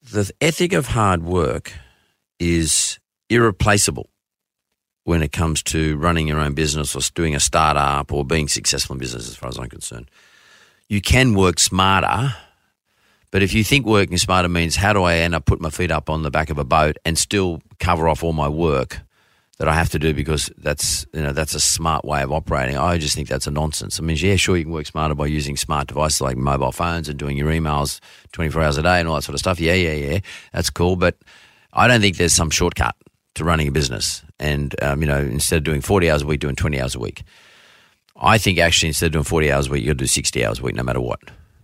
the 0.02 0.30
ethic 0.40 0.72
of 0.72 0.88
hard 0.88 1.22
work 1.22 1.72
is 2.38 2.98
irreplaceable 3.28 4.09
when 5.04 5.22
it 5.22 5.32
comes 5.32 5.62
to 5.62 5.96
running 5.96 6.28
your 6.28 6.40
own 6.40 6.54
business 6.54 6.94
or 6.94 7.00
doing 7.14 7.34
a 7.34 7.40
startup 7.40 8.12
or 8.12 8.24
being 8.24 8.48
successful 8.48 8.94
in 8.94 9.00
business, 9.00 9.28
as 9.28 9.36
far 9.36 9.48
as 9.48 9.58
I'm 9.58 9.68
concerned. 9.68 10.10
You 10.88 11.00
can 11.00 11.34
work 11.34 11.58
smarter, 11.58 12.34
but 13.30 13.42
if 13.42 13.54
you 13.54 13.64
think 13.64 13.86
working 13.86 14.18
smarter 14.18 14.48
means 14.48 14.76
how 14.76 14.92
do 14.92 15.02
I 15.02 15.16
end 15.16 15.34
up 15.34 15.46
putting 15.46 15.62
my 15.62 15.70
feet 15.70 15.90
up 15.90 16.10
on 16.10 16.22
the 16.22 16.30
back 16.30 16.50
of 16.50 16.58
a 16.58 16.64
boat 16.64 16.96
and 17.04 17.16
still 17.16 17.60
cover 17.78 18.08
off 18.08 18.22
all 18.22 18.32
my 18.32 18.48
work 18.48 19.00
that 19.60 19.68
I 19.68 19.74
have 19.74 19.90
to 19.90 19.98
do 19.98 20.14
because 20.14 20.50
that's 20.56 21.06
you 21.12 21.20
know 21.20 21.32
that's 21.34 21.54
a 21.54 21.60
smart 21.60 22.02
way 22.02 22.22
of 22.22 22.32
operating. 22.32 22.78
I 22.78 22.96
just 22.96 23.14
think 23.14 23.28
that's 23.28 23.46
a 23.46 23.50
nonsense. 23.50 24.00
I 24.00 24.02
mean, 24.02 24.16
yeah, 24.18 24.36
sure, 24.36 24.56
you 24.56 24.64
can 24.64 24.72
work 24.72 24.86
smarter 24.86 25.14
by 25.14 25.26
using 25.26 25.58
smart 25.58 25.88
devices 25.88 26.22
like 26.22 26.38
mobile 26.38 26.72
phones 26.72 27.10
and 27.10 27.18
doing 27.18 27.36
your 27.36 27.50
emails 27.50 28.00
24 28.32 28.62
hours 28.62 28.78
a 28.78 28.82
day 28.82 29.00
and 29.00 29.06
all 29.06 29.16
that 29.16 29.22
sort 29.22 29.34
of 29.34 29.40
stuff. 29.40 29.60
Yeah, 29.60 29.74
yeah, 29.74 29.92
yeah, 29.92 30.20
that's 30.54 30.70
cool. 30.70 30.96
But 30.96 31.18
I 31.74 31.88
don't 31.88 32.00
think 32.00 32.16
there's 32.16 32.32
some 32.32 32.48
shortcut 32.48 32.96
to 33.34 33.44
running 33.44 33.68
a 33.68 33.70
business. 33.70 34.24
And 34.40 34.74
um, 34.82 35.02
you 35.02 35.06
know, 35.06 35.20
instead 35.20 35.58
of 35.58 35.64
doing 35.64 35.80
40 35.80 36.10
hours 36.10 36.22
a 36.22 36.26
week, 36.26 36.40
doing 36.40 36.56
20 36.56 36.80
hours 36.80 36.96
a 36.96 36.98
week. 36.98 37.22
I 38.16 38.36
think 38.36 38.58
actually 38.58 38.88
instead 38.88 39.06
of 39.06 39.12
doing 39.12 39.24
40 39.24 39.52
hours 39.52 39.66
a 39.68 39.70
week, 39.70 39.82
you 39.82 39.88
got 39.88 39.98
to 39.98 40.04
do 40.04 40.06
60 40.06 40.44
hours 40.44 40.58
a 40.58 40.62
week, 40.62 40.74
no 40.74 40.82
matter 40.82 41.00
what. 41.00 41.20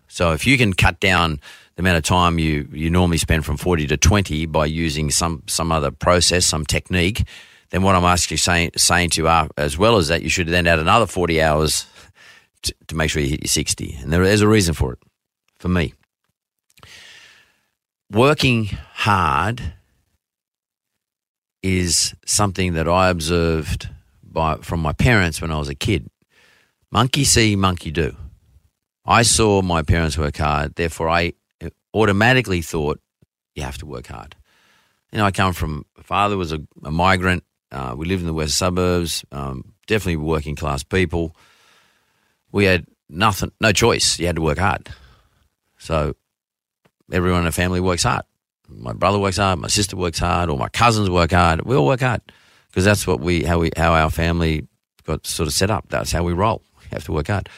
So 0.08 0.32
if 0.32 0.46
you 0.46 0.56
can 0.56 0.72
cut 0.72 1.00
down 1.00 1.40
the 1.74 1.82
amount 1.82 1.98
of 1.98 2.04
time 2.04 2.38
you, 2.38 2.68
you 2.72 2.88
normally 2.88 3.18
spend 3.18 3.44
from 3.44 3.56
40 3.56 3.86
to 3.88 3.96
20 3.96 4.46
by 4.46 4.66
using 4.66 5.10
some, 5.10 5.42
some 5.46 5.72
other 5.72 5.90
process, 5.90 6.46
some 6.46 6.64
technique, 6.64 7.24
then 7.70 7.82
what 7.82 7.94
I'm 7.94 8.04
asking 8.04 8.38
saying, 8.38 8.70
saying 8.76 9.10
to 9.10 9.22
you 9.22 9.28
are, 9.28 9.48
as 9.56 9.76
well 9.76 9.96
as 9.96 10.08
that, 10.08 10.22
you 10.22 10.28
should 10.28 10.46
then 10.46 10.66
add 10.66 10.78
another 10.78 11.06
40 11.06 11.42
hours 11.42 11.86
to, 12.62 12.74
to 12.86 12.94
make 12.94 13.10
sure 13.10 13.20
you 13.20 13.28
hit 13.28 13.42
your 13.42 13.48
60. 13.48 13.98
And 14.00 14.12
there 14.12 14.22
is 14.22 14.40
a 14.40 14.48
reason 14.48 14.74
for 14.74 14.92
it, 14.92 14.98
for 15.58 15.68
me. 15.68 15.92
Working 18.10 18.66
hard 18.94 19.74
is 21.66 22.14
something 22.24 22.74
that 22.74 22.88
I 22.88 23.08
observed 23.10 23.88
by, 24.22 24.56
from 24.58 24.80
my 24.80 24.92
parents 24.92 25.42
when 25.42 25.50
I 25.50 25.58
was 25.58 25.68
a 25.68 25.74
kid. 25.74 26.08
Monkey 26.92 27.24
see, 27.24 27.56
monkey 27.56 27.90
do. 27.90 28.16
I 29.04 29.22
saw 29.22 29.62
my 29.62 29.82
parents 29.82 30.16
work 30.16 30.36
hard, 30.36 30.76
therefore 30.76 31.08
I 31.08 31.32
automatically 31.92 32.62
thought 32.62 33.00
you 33.56 33.64
have 33.64 33.78
to 33.78 33.86
work 33.86 34.06
hard. 34.06 34.36
You 35.10 35.18
know, 35.18 35.24
I 35.24 35.32
come 35.32 35.52
from 35.52 35.86
father 36.02 36.36
was 36.36 36.52
a, 36.52 36.60
a 36.84 36.90
migrant. 36.90 37.42
Uh, 37.72 37.94
we 37.96 38.06
lived 38.06 38.22
in 38.22 38.26
the 38.26 38.34
west 38.34 38.56
suburbs. 38.56 39.24
Um, 39.32 39.72
definitely 39.86 40.16
working 40.16 40.54
class 40.54 40.84
people. 40.84 41.34
We 42.52 42.64
had 42.64 42.86
nothing, 43.08 43.50
no 43.60 43.72
choice. 43.72 44.18
You 44.18 44.26
had 44.26 44.36
to 44.36 44.42
work 44.42 44.58
hard. 44.58 44.88
So 45.78 46.14
everyone 47.10 47.40
in 47.40 47.46
the 47.46 47.52
family 47.52 47.80
works 47.80 48.04
hard. 48.04 48.24
My 48.68 48.92
brother 48.92 49.18
works 49.18 49.36
hard. 49.36 49.58
My 49.58 49.68
sister 49.68 49.96
works 49.96 50.18
hard. 50.18 50.50
Or 50.50 50.58
my 50.58 50.68
cousins 50.68 51.10
work 51.10 51.32
hard. 51.32 51.62
We 51.62 51.76
all 51.76 51.86
work 51.86 52.00
hard 52.00 52.20
because 52.68 52.84
that's 52.84 53.06
what 53.06 53.20
we 53.20 53.44
how 53.44 53.58
we 53.58 53.70
how 53.76 53.94
our 53.94 54.10
family 54.10 54.66
got 55.04 55.26
sort 55.26 55.46
of 55.46 55.54
set 55.54 55.70
up. 55.70 55.88
That's 55.88 56.12
how 56.12 56.22
we 56.22 56.32
roll. 56.32 56.62
We 56.80 56.88
have 56.92 57.04
to 57.04 57.12
work 57.12 57.28
hard. 57.28 57.48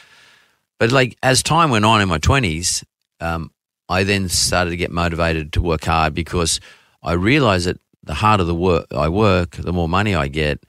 But 0.79 0.92
like 0.92 1.16
as 1.23 1.42
time 1.42 1.71
went 1.71 1.85
on 1.85 2.01
in 2.01 2.09
my 2.09 2.18
twenties, 2.18 2.85
um, 3.21 3.51
I 3.88 4.05
then 4.05 4.29
started 4.29 4.71
to 4.71 4.77
get 4.77 4.90
motivated 4.90 5.53
to 5.55 5.62
work 5.62 5.85
hard 5.85 6.14
because 6.14 6.61
I 7.03 7.12
realized 7.12 7.66
that 7.66 7.81
the 8.03 8.14
harder 8.14 8.44
the 8.44 8.55
work 8.55 8.87
I 8.92 9.09
work, 9.09 9.53
the 9.53 9.73
more 9.73 9.88
money 9.88 10.14
I 10.14 10.29
get, 10.29 10.64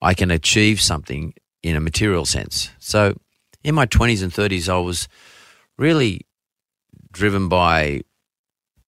I 0.00 0.14
can 0.14 0.30
achieve 0.30 0.80
something 0.80 1.34
in 1.62 1.76
a 1.76 1.80
material 1.80 2.26
sense. 2.26 2.70
So 2.78 3.14
in 3.62 3.74
my 3.74 3.86
20s 3.86 4.22
and 4.22 4.32
30s, 4.32 4.68
I 4.68 4.78
was 4.78 5.08
really 5.78 6.20
driven 7.10 7.48
by 7.48 8.02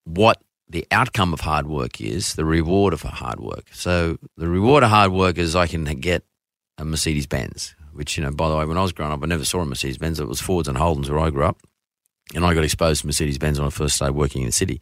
what 0.05 0.41
the 0.69 0.87
outcome 0.91 1.33
of 1.33 1.41
hard 1.41 1.67
work 1.67 2.01
is, 2.01 2.35
the 2.35 2.45
reward 2.45 2.93
of 2.93 3.03
hard 3.03 3.41
work. 3.41 3.67
So 3.73 4.19
the 4.37 4.49
reward 4.49 4.83
of 4.83 4.91
hard 4.91 5.13
work 5.13 5.39
is 5.39 5.55
I 5.55 5.67
can 5.67 5.85
get 5.85 6.25
a 6.79 6.85
Mercedes 6.85 7.27
Benz, 7.27 7.75
which, 7.93 8.17
you 8.17 8.25
know, 8.25 8.31
by 8.31 8.49
the 8.49 8.57
way, 8.57 8.65
when 8.65 8.77
I 8.77 8.83
was 8.83 8.93
growing 8.93 9.13
up, 9.13 9.23
I 9.23 9.27
never 9.27 9.45
saw 9.45 9.61
a 9.61 9.67
Mercedes 9.67 9.99
Benz. 9.99 10.19
It 10.19 10.29
was 10.29 10.41
Fords 10.41 10.69
and 10.69 10.77
Holdens 10.77 11.09
where 11.09 11.21
I 11.21 11.31
grew 11.31 11.45
up. 11.45 11.59
And 12.35 12.45
I 12.45 12.55
got 12.55 12.65
exposed 12.65 13.03
to 13.03 13.07
Mercedes 13.07 13.39
Benz 13.39 13.59
when 13.59 13.69
I 13.69 13.71
first 13.71 13.97
started 13.97 14.15
working 14.15 14.43
in 14.43 14.47
the 14.47 14.53
city 14.53 14.81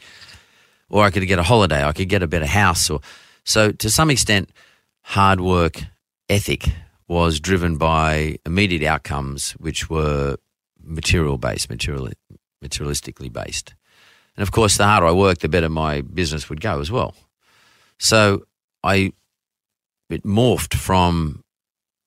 or 0.89 1.05
I 1.05 1.11
could 1.11 1.27
get 1.27 1.39
a 1.39 1.43
holiday, 1.43 1.85
I 1.85 1.93
could 1.93 2.09
get 2.09 2.23
a 2.23 2.27
better 2.27 2.47
house. 2.47 2.91
Or 2.91 3.01
so 3.45 3.73
to 3.73 3.91
some 3.91 4.11
extent, 4.11 4.51
hard 5.03 5.41
work 5.41 5.83
ethic 6.29 6.69
was 7.09 7.41
driven 7.41 7.77
by 7.77 8.39
immediate 8.47 8.87
outcomes, 8.87 9.53
which 9.53 9.91
were 9.91 10.37
material 10.83 11.39
based, 11.39 11.69
material, 11.69 12.11
materialistically 12.63 13.33
based. 13.33 13.75
And 14.37 14.43
of 14.43 14.53
course, 14.53 14.77
the 14.77 14.85
harder 14.85 15.07
I 15.07 15.13
worked, 15.13 15.43
the 15.43 15.49
better 15.49 15.69
my 15.69 16.01
business 16.01 16.49
would 16.49 16.61
go 16.61 16.81
as 16.81 16.91
well. 16.91 17.15
So 17.99 18.45
I 18.83 19.13
it 20.11 20.25
morphed 20.25 20.75
from 20.75 21.43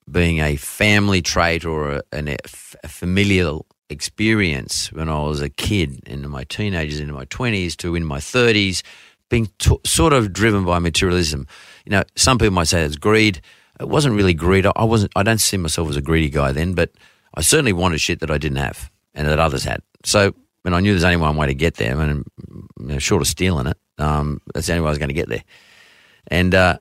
being 0.10 0.40
a 0.40 0.56
family 0.56 1.22
trait 1.22 1.66
or 1.66 2.02
a, 2.14 2.38
a 2.84 2.88
familial 2.88 3.66
experience 3.90 4.92
when 4.92 5.10
I 5.10 5.22
was 5.22 5.42
a 5.42 5.50
kid, 5.50 6.00
into 6.06 6.30
my 6.30 6.44
teenagers, 6.46 7.00
into 7.00 7.14
my 7.14 7.26
20s, 7.26 7.76
to 7.78 7.96
in 7.96 8.06
my 8.06 8.20
30s, 8.20 8.84
being 9.30 9.50
t- 9.60 9.80
sort 9.86 10.14
of 10.14 10.32
driven 10.32 10.66
by 10.66 10.80
materialism. 10.80 11.48
You 11.86 11.92
know, 11.92 12.04
some 12.16 12.38
people 12.38 12.54
might 12.54 12.68
say 12.68 12.84
it's 12.84 12.96
greed. 12.96 13.42
It 13.80 13.90
wasn't 13.90 14.16
really 14.16 14.34
greed. 14.34 14.66
I 14.66 14.84
wasn't. 14.84 15.12
I 15.16 15.24
don't 15.24 15.40
see 15.40 15.58
myself 15.58 15.90
as 15.90 15.98
a 15.98 16.02
greedy 16.02 16.30
guy 16.30 16.52
then, 16.52 16.74
but 16.74 16.92
I 17.36 17.42
certainly 17.42 17.74
wanted 17.74 18.02
shit 18.02 18.20
that 18.22 18.32
I 18.32 18.38
didn't 18.38 18.58
have 18.58 18.90
and 19.14 19.28
that 19.28 19.40
others 19.40 19.64
had. 19.64 19.82
So, 20.04 20.34
and 20.66 20.76
I 20.76 20.80
knew 20.80 20.92
there's 20.92 21.04
only 21.04 21.18
one 21.18 21.38
way 21.38 21.48
to 21.48 21.54
get 21.54 21.76
there, 21.76 22.00
and 22.00 22.26
you 22.80 22.86
know, 22.86 23.00
short 23.00 23.22
of 23.22 23.28
stealing 23.28 23.68
it, 23.68 23.78
um, 23.98 24.42
that's 24.54 24.68
the 24.68 24.74
only 24.74 24.82
way 24.82 24.88
I 24.88 24.92
was 24.92 24.98
going 24.98 25.10
to 25.10 25.14
get 25.14 25.30
there. 25.30 25.44
And 26.28 26.54
uh, 26.54 26.78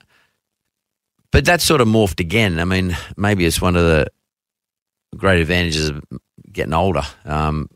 but 1.31 1.45
that 1.45 1.61
sort 1.61 1.81
of 1.81 1.89
morphed 1.89 2.21
again. 2.21 2.59
I 2.59 2.65
mean, 2.65 2.97
maybe 3.17 3.45
it's 3.45 3.61
one 3.61 3.77
of 3.77 3.83
the 3.83 4.07
great 5.17 5.41
advantages 5.41 5.91
of 5.91 6.05
getting 6.53 6.75
older. 6.75 7.03
Um, 7.25 7.69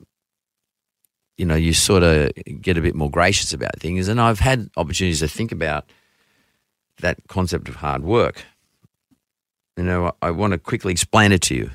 you 1.37 1.47
know, 1.47 1.55
you 1.55 1.73
sort 1.73 2.03
of 2.03 2.33
get 2.61 2.77
a 2.77 2.81
bit 2.83 2.95
more 2.95 3.11
gracious 3.11 3.53
about 3.53 3.79
things. 3.79 4.09
And 4.09 4.21
I've 4.21 4.41
had 4.41 4.69
opportunities 4.77 5.21
to 5.21 5.29
think 5.29 5.53
about 5.53 5.91
that 7.01 7.19
concept 7.29 7.69
of 7.69 7.77
hard 7.77 8.03
work. 8.03 8.45
You 9.77 9.85
know, 9.85 10.13
I 10.21 10.31
want 10.33 10.53
to 10.53 10.59
quickly 10.59 10.93
explain 10.93 11.33
it 11.33 11.41
to 11.43 11.55
you. 11.55 11.71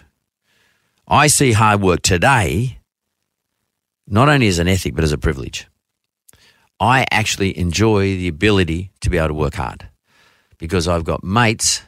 I 1.07 1.27
see 1.27 1.51
hard 1.51 1.81
work 1.81 2.01
today 2.01 2.79
not 4.07 4.29
only 4.29 4.47
as 4.47 4.59
an 4.59 4.67
ethic, 4.67 4.95
but 4.95 5.03
as 5.03 5.11
a 5.11 5.17
privilege. 5.17 5.67
I 6.79 7.05
actually 7.11 7.57
enjoy 7.57 8.17
the 8.17 8.27
ability 8.27 8.91
to 9.01 9.09
be 9.09 9.17
able 9.17 9.29
to 9.29 9.33
work 9.33 9.55
hard 9.55 9.89
because 10.57 10.87
I've 10.87 11.05
got 11.05 11.23
mates 11.23 11.81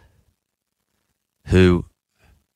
who 1.47 1.85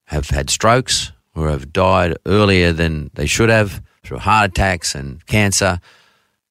have 0.06 0.30
had 0.30 0.50
strokes 0.50 1.12
or 1.36 1.50
have 1.50 1.71
died 1.71 2.17
earlier 2.26 2.74
than 2.74 3.12
they 3.13 3.26
should 3.26 3.50
have 3.50 3.82
through 4.04 4.19
heart 4.19 4.50
attacks 4.52 4.95
and 4.95 5.26
cancer, 5.26 5.80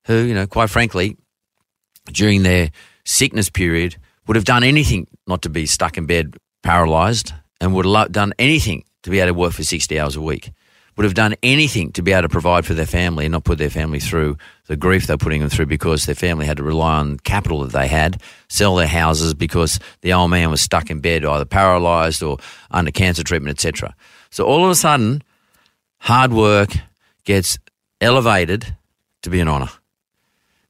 who, 0.07 0.14
you 0.14 0.35
know, 0.35 0.46
quite 0.46 0.70
frankly, 0.70 1.16
during 2.12 2.42
their 2.42 2.70
sickness 3.05 3.51
period 3.51 3.96
would 4.27 4.37
have 4.37 4.44
done 4.44 4.62
anything 4.62 5.07
not 5.27 5.42
to 5.42 5.49
be 5.49 5.66
stuck 5.66 5.99
in 5.99 6.07
bed 6.07 6.37
paralyzed 6.62 7.33
and 7.61 7.75
would 7.75 7.87
have 7.87 8.12
done 8.12 8.33
anything 8.38 8.85
to 9.03 9.11
be 9.11 9.18
able 9.18 9.29
to 9.29 9.35
work 9.35 9.53
for 9.53 9.62
60 9.62 9.99
hours 9.99 10.16
a 10.16 10.20
week 10.20 10.53
would 10.96 11.05
have 11.05 11.14
done 11.14 11.35
anything 11.42 11.92
to 11.92 12.03
be 12.03 12.12
able 12.12 12.22
to 12.22 12.29
provide 12.29 12.66
for 12.66 12.74
their 12.74 12.87
family 12.87 13.24
and 13.24 13.33
not 13.33 13.44
put 13.44 13.59
their 13.59 13.70
family 13.70 14.00
through 14.00 14.37
the 14.66 14.76
grief 14.76 15.07
they're 15.07 15.16
putting 15.16 15.40
them 15.40 15.48
through 15.48 15.66
because 15.66 16.07
their 16.07 16.14
family 16.14 16.46
had 16.46 16.57
to 16.57 16.62
rely 16.62 16.98
on 16.98 17.18
capital 17.18 17.61
that 17.62 17.72
they 17.72 17.88
had, 17.88 18.20
sell 18.48 18.76
their 18.76 18.87
houses 18.87 19.35
because 19.35 19.81
the 20.03 20.12
old 20.12 20.31
man 20.31 20.50
was 20.50 20.61
stuck 20.61 20.90
in 20.90 21.00
bed, 21.00 21.24
either 21.24 21.44
paralyzed 21.44 22.22
or 22.22 22.38
under 22.70 22.90
cancer 22.90 23.22
treatment, 23.22 23.57
etc. 23.57 23.94
So 24.31 24.44
all 24.44 24.64
of 24.64 24.70
a 24.70 24.74
sudden, 24.74 25.22
hard 25.98 26.33
work 26.33 26.70
gets 27.24 27.59
elevated 28.00 28.76
to 29.22 29.31
be 29.31 29.40
an 29.40 29.48
honor. 29.48 29.70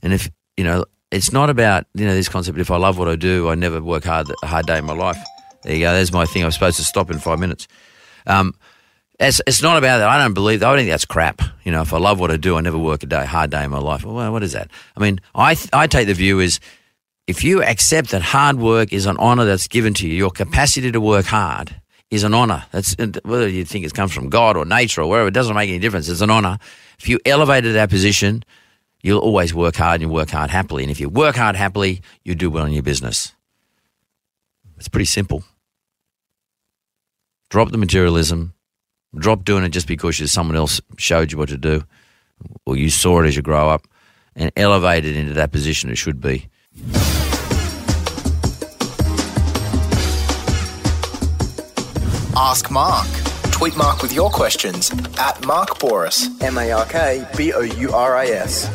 And 0.03 0.13
if, 0.13 0.31
you 0.57 0.65
know, 0.65 0.85
it's 1.11 1.33
not 1.33 1.51
about, 1.51 1.87
you 1.95 2.07
know, 2.07 2.15
this 2.15 2.29
concept, 2.29 2.59
if 2.59 2.71
I 2.71 2.77
love 2.77 2.99
what 2.99 3.09
I 3.09 3.17
do, 3.17 3.49
I 3.49 3.55
never 3.55 3.81
work 3.83 4.05
hard 4.05 4.31
a 4.43 4.47
hard 4.47 4.67
day 4.67 4.79
in 4.79 4.85
my 4.85 4.95
life. 4.95 5.19
There 5.63 5.75
you 5.75 5.81
go. 5.81 5.93
There's 5.93 6.13
my 6.13 6.25
thing. 6.25 6.45
I'm 6.45 6.51
supposed 6.51 6.79
to 6.79 6.85
stop 6.85 7.11
in 7.11 7.19
five 7.19 7.39
minutes. 7.39 7.69
Um, 8.27 8.55
it's, 9.21 9.41
it's 9.47 9.63
not 9.63 9.77
about 9.77 9.99
that. 9.99 10.09
I 10.09 10.19
don't 10.19 10.33
believe. 10.33 10.61
That 10.61 10.71
I 10.71 10.77
think 10.77 10.89
that's 10.89 11.05
crap. 11.05 11.43
You 11.65 11.73
know, 11.73 11.83
if 11.83 11.93
I 11.93 11.99
love 11.99 12.19
what 12.19 12.31
I 12.31 12.39
do, 12.39 12.57
I 12.57 12.63
never 12.63 12.79
work 12.79 13.03
a 13.03 13.07
day, 13.07 13.27
hard 13.27 13.51
day 13.51 13.65
in 13.65 13.71
my 13.71 13.79
life. 13.79 14.05
Well, 14.05 14.33
what 14.33 14.43
is 14.43 14.53
that? 14.53 14.71
I 14.97 15.01
mean, 15.01 15.21
I 15.35 15.57
I 15.73 15.87
take 15.87 16.07
the 16.07 16.15
view 16.15 16.41
is 16.41 16.59
if 17.27 17.45
you 17.45 17.63
accept 17.63 18.11
that 18.11 18.23
hard 18.23 18.57
work 18.57 18.93
is 18.93 19.05
an 19.07 19.17
honor 19.19 19.45
that's 19.45 19.69
given 19.69 19.93
to 19.95 20.09
you, 20.09 20.15
your 20.15 20.31
capacity 20.31 20.91
to 20.91 21.01
work 21.01 21.27
hard 21.27 21.81
is 22.11 22.25
an 22.25 22.33
honor. 22.33 22.65
That's 22.73 22.97
whether 23.23 23.49
you 23.49 23.65
think 23.65 23.85
it 23.85 23.95
comes 23.95 24.13
from 24.13 24.31
God 24.31 24.57
or 24.57 24.65
nature 24.65 25.03
or 25.03 25.09
wherever. 25.09 25.29
It 25.29 25.35
doesn't 25.35 25.55
make 25.55 25.69
any 25.69 25.79
difference. 25.79 26.09
It's 26.09 26.23
an 26.23 26.31
honor. 26.31 26.59
If 26.99 27.09
you 27.09 27.21
elevate 27.27 27.65
to 27.65 27.73
that 27.73 27.91
position, 27.91 28.43
you'll 29.03 29.21
always 29.21 29.55
work 29.55 29.77
hard 29.77 30.01
and 30.01 30.11
you 30.11 30.15
work 30.15 30.31
hard 30.31 30.51
happily. 30.51 30.83
And 30.83 30.91
if 30.91 30.99
you 30.99 31.09
work 31.09 31.37
hard 31.37 31.57
happily, 31.57 32.01
you 32.25 32.35
do 32.35 32.51
well 32.51 32.65
in 32.65 32.73
your 32.73 32.83
business. 32.83 33.33
It's 34.79 34.89
pretty 34.89 35.05
simple. 35.05 35.45
Drop 37.51 37.71
the 37.71 37.79
materialism 37.79 38.55
Drop 39.17 39.45
doing 39.45 39.65
it 39.65 39.71
just 39.71 39.87
because 39.87 40.31
someone 40.31 40.57
else 40.57 40.81
showed 40.97 41.33
you 41.33 41.39
what 41.39 41.49
to 41.49 41.59
do 41.59 41.85
or 42.65 42.77
you 42.77 42.91
saw 42.91 43.21
it 43.23 43.27
as 43.27 43.37
you 43.37 43.43
grow 43.43 43.69
up 43.69 43.87
and 44.37 44.51
elevate 44.57 45.05
it 45.05 45.17
into 45.17 45.35
that 45.35 45.53
position 45.53 45.91
it 45.91 45.97
should 45.97 46.21
be. 46.21 46.49
Ask 52.37 52.71
Mark. 52.71 53.07
Tweet 53.53 53.77
Mark 53.77 54.01
with 54.01 54.15
your 54.15 54.31
questions 54.31 54.91
at 55.19 55.45
Mark 55.45 55.79
Bouris. 55.79 56.27
M 56.43 56.57
A 56.57 56.71
R 56.71 56.87
K 56.87 57.27
B 57.37 57.53
O 57.53 57.61
U 57.61 57.93
R 57.93 58.17
I 58.17 58.27
S. 58.27 58.69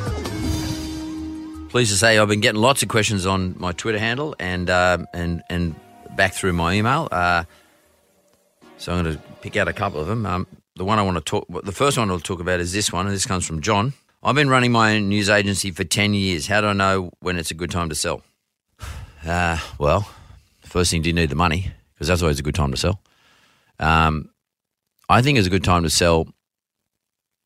Pleased 1.70 1.92
to 1.92 1.98
say 1.98 2.20
I've 2.20 2.28
been 2.28 2.42
getting 2.42 2.62
lots 2.62 2.84
of 2.84 2.90
questions 2.90 3.26
on 3.26 3.56
my 3.58 3.72
Twitter 3.72 3.98
handle 3.98 4.36
and 4.40 4.70
uh, 4.70 5.00
and 5.14 5.42
and 5.50 5.76
back 6.16 6.34
through 6.34 6.54
my 6.54 6.74
email. 6.74 7.08
Uh, 7.12 7.46
so 8.78 8.94
I'm 8.94 9.04
going 9.04 9.16
to 9.16 9.22
pick 9.42 9.58
out 9.58 9.68
a 9.68 9.74
couple 9.74 10.00
of 10.00 10.08
them. 10.08 10.26
Um, 10.26 10.48
the 10.76 10.86
one 10.86 11.00
I 11.00 11.04
want 11.04 11.18
to 11.18 11.22
talk, 11.22 11.48
the 11.64 11.72
first 11.72 11.98
one 11.98 12.12
I'll 12.12 12.20
talk 12.20 12.40
about 12.40 12.60
is 12.60 12.74
this 12.74 12.92
one, 12.92 13.06
and 13.06 13.16
this 13.16 13.26
comes 13.26 13.46
from 13.46 13.62
John. 13.62 13.94
I've 14.22 14.36
been 14.36 14.50
running 14.50 14.72
my 14.72 14.96
own 14.96 15.10
news 15.10 15.30
agency 15.30 15.72
for 15.72 15.84
10 15.84 16.14
years. 16.14 16.48
How 16.48 16.62
do 16.62 16.68
I 16.68 16.74
know 16.74 17.12
when 17.20 17.38
it's 17.38 17.52
a 17.52 17.54
good 17.54 17.72
time 17.72 17.90
to 17.90 17.96
sell? 17.96 18.22
Uh, 19.26 19.58
well, 19.80 20.08
first 20.62 20.92
thing, 20.92 21.02
do 21.02 21.10
you 21.10 21.14
need 21.14 21.32
the 21.32 21.36
money? 21.36 21.72
Because 21.96 22.08
that's 22.08 22.22
always 22.22 22.38
a 22.38 22.44
good 22.44 22.54
time 22.54 22.70
to 22.70 22.78
sell. 22.78 23.02
Um, 23.80 24.30
I 25.10 25.24
think 25.24 25.40
it's 25.40 25.48
a 25.48 25.50
good 25.50 25.64
time 25.64 25.82
to 25.82 25.90
sell, 25.90 26.28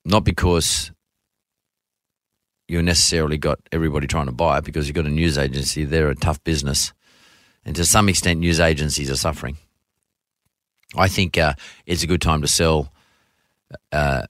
not 0.04 0.26
because 0.26 0.92
you 2.68 2.82
necessarily 2.82 3.38
got 3.38 3.60
everybody 3.72 4.08
trying 4.08 4.26
to 4.26 4.34
buy 4.34 4.60
because 4.60 4.88
you've 4.88 4.96
got 4.96 5.06
a 5.06 5.10
news 5.10 5.38
agency, 5.38 5.86
they're 5.86 6.10
a 6.10 6.16
tough 6.16 6.44
business. 6.44 6.92
And 7.64 7.76
to 7.78 7.86
some 7.86 8.10
extent, 8.10 8.42
news 8.42 8.60
agencies 8.60 9.10
are 9.10 9.16
suffering. 9.16 9.58
I 10.96 11.08
think 11.08 11.38
uh, 11.38 11.54
it's 11.86 12.04
a 12.04 12.08
good 12.08 12.22
time 12.22 12.42
to 12.42 12.48
sell 12.48 12.92
uh, 13.92 14.24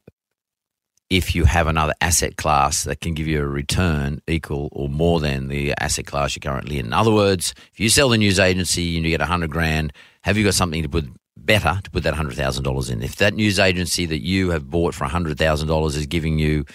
if 1.09 1.33
you 1.33 1.45
have 1.45 1.67
another 1.67 1.93
asset 2.01 2.37
class 2.37 2.83
that 2.83 3.01
can 3.01 3.13
give 3.13 3.27
you 3.27 3.41
a 3.41 3.47
return 3.47 4.21
equal 4.27 4.69
or 4.71 4.89
more 4.89 5.19
than 5.19 5.47
the 5.47 5.73
asset 5.79 6.05
class 6.05 6.35
you're 6.35 6.41
currently 6.41 6.77
in. 6.77 6.87
In 6.87 6.93
other 6.93 7.11
words, 7.11 7.53
if 7.73 7.79
you 7.79 7.89
sell 7.89 8.09
the 8.09 8.17
news 8.17 8.39
agency 8.39 8.95
and 8.95 9.05
you 9.05 9.11
get 9.11 9.21
a 9.21 9.25
hundred 9.25 9.51
grand, 9.51 9.93
have 10.21 10.37
you 10.37 10.43
got 10.43 10.53
something 10.53 10.83
to 10.83 10.89
put 10.89 11.05
better 11.37 11.79
to 11.83 11.89
put 11.89 12.03
that 12.03 12.13
hundred 12.13 12.35
thousand 12.35 12.63
dollars 12.63 12.89
in? 12.89 13.01
If 13.01 13.15
that 13.15 13.33
news 13.33 13.57
agency 13.57 14.05
that 14.05 14.23
you 14.23 14.51
have 14.51 14.69
bought 14.69 14.93
for 14.93 15.05
hundred 15.05 15.37
thousand 15.37 15.67
dollars 15.67 15.95
is 15.95 16.05
giving 16.05 16.37
you 16.37 16.65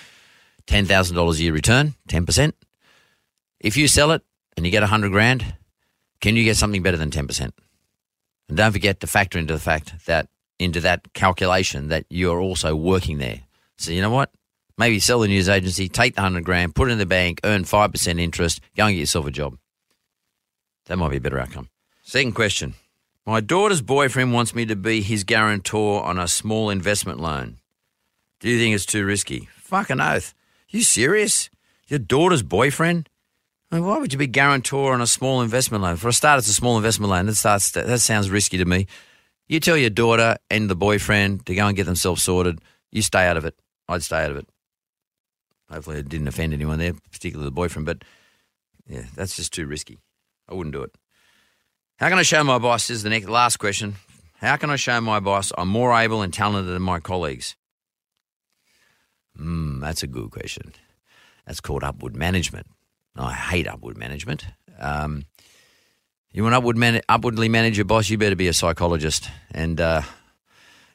ten 0.66 0.86
thousand 0.86 1.14
dollars 1.14 1.38
a 1.38 1.44
year 1.44 1.52
return, 1.52 1.94
ten 2.08 2.26
percent, 2.26 2.56
if 3.60 3.76
you 3.76 3.86
sell 3.86 4.10
it 4.10 4.22
and 4.56 4.66
you 4.66 4.72
get 4.72 4.82
a 4.82 4.88
hundred 4.88 5.12
grand, 5.12 5.54
can 6.20 6.34
you 6.34 6.44
get 6.44 6.56
something 6.56 6.82
better 6.82 6.96
than 6.96 7.10
ten 7.10 7.26
percent? 7.26 7.54
And 8.48 8.56
don't 8.56 8.72
forget 8.72 9.00
to 9.00 9.06
factor 9.06 9.38
into 9.38 9.54
the 9.54 9.60
fact 9.60 10.06
that 10.06 10.28
into 10.58 10.80
that 10.80 11.12
calculation 11.14 11.88
that 11.88 12.04
you're 12.08 12.40
also 12.40 12.76
working 12.76 13.18
there. 13.18 13.40
So 13.76 13.90
you 13.90 14.02
know 14.02 14.10
what? 14.10 14.30
Maybe 14.76 14.98
sell 15.00 15.20
the 15.20 15.28
news 15.28 15.48
agency, 15.48 15.88
take 15.88 16.14
the 16.14 16.20
hundred 16.20 16.44
grand, 16.44 16.74
put 16.74 16.88
it 16.88 16.92
in 16.92 16.98
the 16.98 17.06
bank, 17.06 17.40
earn 17.44 17.64
five 17.64 17.92
percent 17.92 18.18
interest, 18.18 18.60
go 18.76 18.86
and 18.86 18.94
get 18.94 19.00
yourself 19.00 19.26
a 19.26 19.30
job. 19.30 19.56
That 20.86 20.96
might 20.96 21.10
be 21.10 21.16
a 21.16 21.20
better 21.20 21.38
outcome. 21.38 21.68
Second 22.02 22.32
question. 22.32 22.74
My 23.26 23.40
daughter's 23.40 23.80
boyfriend 23.80 24.34
wants 24.34 24.54
me 24.54 24.66
to 24.66 24.76
be 24.76 25.00
his 25.00 25.24
guarantor 25.24 26.02
on 26.02 26.18
a 26.18 26.28
small 26.28 26.68
investment 26.68 27.20
loan. 27.20 27.56
Do 28.40 28.50
you 28.50 28.58
think 28.58 28.74
it's 28.74 28.84
too 28.84 29.06
risky? 29.06 29.48
Fucking 29.56 30.00
oath. 30.00 30.34
You 30.68 30.82
serious? 30.82 31.48
Your 31.88 32.00
daughter's 32.00 32.42
boyfriend? 32.42 33.08
Mean, 33.74 33.84
why 33.84 33.98
would 33.98 34.12
you 34.12 34.18
be 34.20 34.28
guarantor 34.28 34.92
on 34.92 35.00
a 35.00 35.06
small 35.06 35.42
investment 35.42 35.82
loan? 35.82 35.96
For 35.96 36.06
a 36.06 36.12
start, 36.12 36.38
it's 36.38 36.48
a 36.48 36.54
small 36.54 36.76
investment 36.76 37.10
loan. 37.10 37.26
That 37.26 37.34
starts 37.34 37.72
that 37.72 37.98
sounds 37.98 38.30
risky 38.30 38.56
to 38.58 38.64
me. 38.64 38.86
You 39.48 39.58
tell 39.58 39.76
your 39.76 39.90
daughter 39.90 40.36
and 40.48 40.70
the 40.70 40.76
boyfriend 40.76 41.44
to 41.46 41.56
go 41.56 41.66
and 41.66 41.76
get 41.76 41.82
themselves 41.82 42.22
sorted. 42.22 42.60
You 42.92 43.02
stay 43.02 43.26
out 43.26 43.36
of 43.36 43.44
it. 43.44 43.58
I'd 43.88 44.04
stay 44.04 44.22
out 44.22 44.30
of 44.30 44.36
it. 44.36 44.48
Hopefully, 45.68 45.98
it 45.98 46.08
didn't 46.08 46.28
offend 46.28 46.52
anyone 46.52 46.78
there, 46.78 46.92
particularly 47.10 47.48
the 47.48 47.54
boyfriend. 47.54 47.84
But 47.84 48.04
yeah, 48.86 49.06
that's 49.16 49.34
just 49.34 49.52
too 49.52 49.66
risky. 49.66 49.98
I 50.48 50.54
wouldn't 50.54 50.72
do 50.72 50.84
it. 50.84 50.94
How 51.98 52.08
can 52.10 52.18
I 52.20 52.22
show 52.22 52.44
my 52.44 52.58
boss? 52.58 52.90
Is 52.90 53.02
the 53.02 53.10
next 53.10 53.28
last 53.28 53.56
question. 53.56 53.96
How 54.34 54.54
can 54.56 54.70
I 54.70 54.76
show 54.76 55.00
my 55.00 55.18
boss 55.18 55.50
I'm 55.58 55.66
more 55.68 55.98
able 55.98 56.22
and 56.22 56.32
talented 56.32 56.72
than 56.72 56.82
my 56.82 57.00
colleagues? 57.00 57.56
Hmm, 59.36 59.80
that's 59.80 60.04
a 60.04 60.06
good 60.06 60.30
question. 60.30 60.74
That's 61.44 61.60
called 61.60 61.82
upward 61.82 62.14
management. 62.14 62.68
I 63.16 63.32
hate 63.32 63.68
upward 63.68 63.96
management. 63.96 64.46
Um, 64.78 65.24
you 66.32 66.42
want 66.42 66.54
upward 66.54 66.76
man- 66.76 67.02
upwardly 67.08 67.48
manage 67.48 67.78
your 67.78 67.84
boss, 67.84 68.10
you 68.10 68.18
better 68.18 68.36
be 68.36 68.48
a 68.48 68.52
psychologist. 68.52 69.28
And 69.52 69.80
uh, 69.80 70.02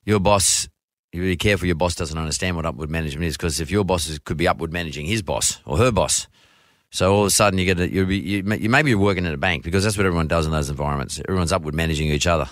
your 0.03 0.19
boss 0.19 0.67
you 1.11 1.21
be 1.21 1.37
careful 1.37 1.65
your 1.65 1.75
boss 1.75 1.95
doesn't 1.95 2.17
understand 2.17 2.55
what 2.55 2.65
upward 2.65 2.89
management 2.89 3.25
is 3.25 3.35
because 3.35 3.59
if 3.59 3.71
your 3.71 3.83
boss 3.83 4.07
is, 4.07 4.19
could 4.19 4.37
be 4.37 4.47
upward 4.47 4.71
managing 4.71 5.05
his 5.05 5.21
boss 5.21 5.59
or 5.65 5.77
her 5.77 5.91
boss, 5.91 6.27
so 6.91 7.13
all 7.13 7.21
of 7.21 7.27
a 7.27 7.31
sudden 7.31 7.57
you 7.57 7.65
get 7.65 7.79
a, 7.79 7.91
you 7.91 8.05
you 8.05 8.43
you 8.43 8.69
maybe 8.69 8.91
you're 8.91 8.99
working 8.99 9.25
at 9.25 9.33
a 9.33 9.37
bank 9.37 9.63
because 9.63 9.83
that's 9.83 9.97
what 9.97 10.05
everyone 10.05 10.27
does 10.27 10.45
in 10.45 10.51
those 10.51 10.69
environments. 10.69 11.19
Everyone's 11.19 11.51
upward 11.51 11.73
managing 11.73 12.09
each 12.09 12.27
other. 12.27 12.47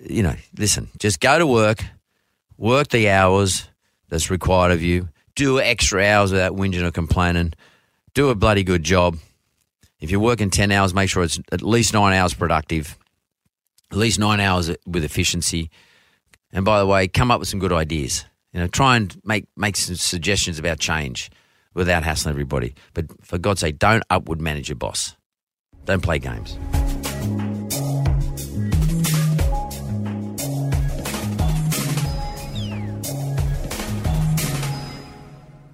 You 0.00 0.22
know, 0.22 0.34
listen, 0.58 0.90
just 0.98 1.20
go 1.20 1.38
to 1.38 1.46
work, 1.46 1.84
work 2.56 2.88
the 2.88 3.08
hours 3.08 3.68
that's 4.08 4.30
required 4.30 4.72
of 4.72 4.82
you, 4.82 5.08
do 5.36 5.60
extra 5.60 6.04
hours 6.04 6.32
without 6.32 6.56
whinging 6.56 6.82
or 6.82 6.90
complaining, 6.90 7.54
do 8.14 8.30
a 8.30 8.34
bloody 8.34 8.62
good 8.62 8.84
job. 8.84 9.18
If 10.00 10.10
you're 10.10 10.20
working 10.20 10.50
ten 10.50 10.70
hours, 10.70 10.94
make 10.94 11.10
sure 11.10 11.22
it's 11.24 11.40
at 11.52 11.62
least 11.62 11.92
nine 11.92 12.14
hours 12.14 12.32
productive, 12.32 12.96
at 13.90 13.98
least 13.98 14.18
nine 14.18 14.40
hours 14.40 14.70
with 14.86 15.04
efficiency. 15.04 15.70
And 16.52 16.64
by 16.64 16.78
the 16.78 16.86
way, 16.86 17.08
come 17.08 17.30
up 17.30 17.40
with 17.40 17.48
some 17.48 17.58
good 17.58 17.72
ideas. 17.72 18.24
You 18.52 18.60
know, 18.60 18.68
try 18.68 18.96
and 18.96 19.14
make 19.24 19.46
make 19.56 19.76
some 19.76 19.96
suggestions 19.96 20.58
about 20.58 20.78
change 20.78 21.30
without 21.74 22.04
hassling 22.04 22.32
everybody. 22.32 22.74
But 22.94 23.06
for 23.24 23.36
God's 23.38 23.60
sake, 23.60 23.78
don't 23.78 24.04
upward 24.10 24.40
manage 24.40 24.68
your 24.68 24.76
boss. 24.76 25.16
Don't 25.84 26.02
play 26.02 26.20
games. 26.20 26.56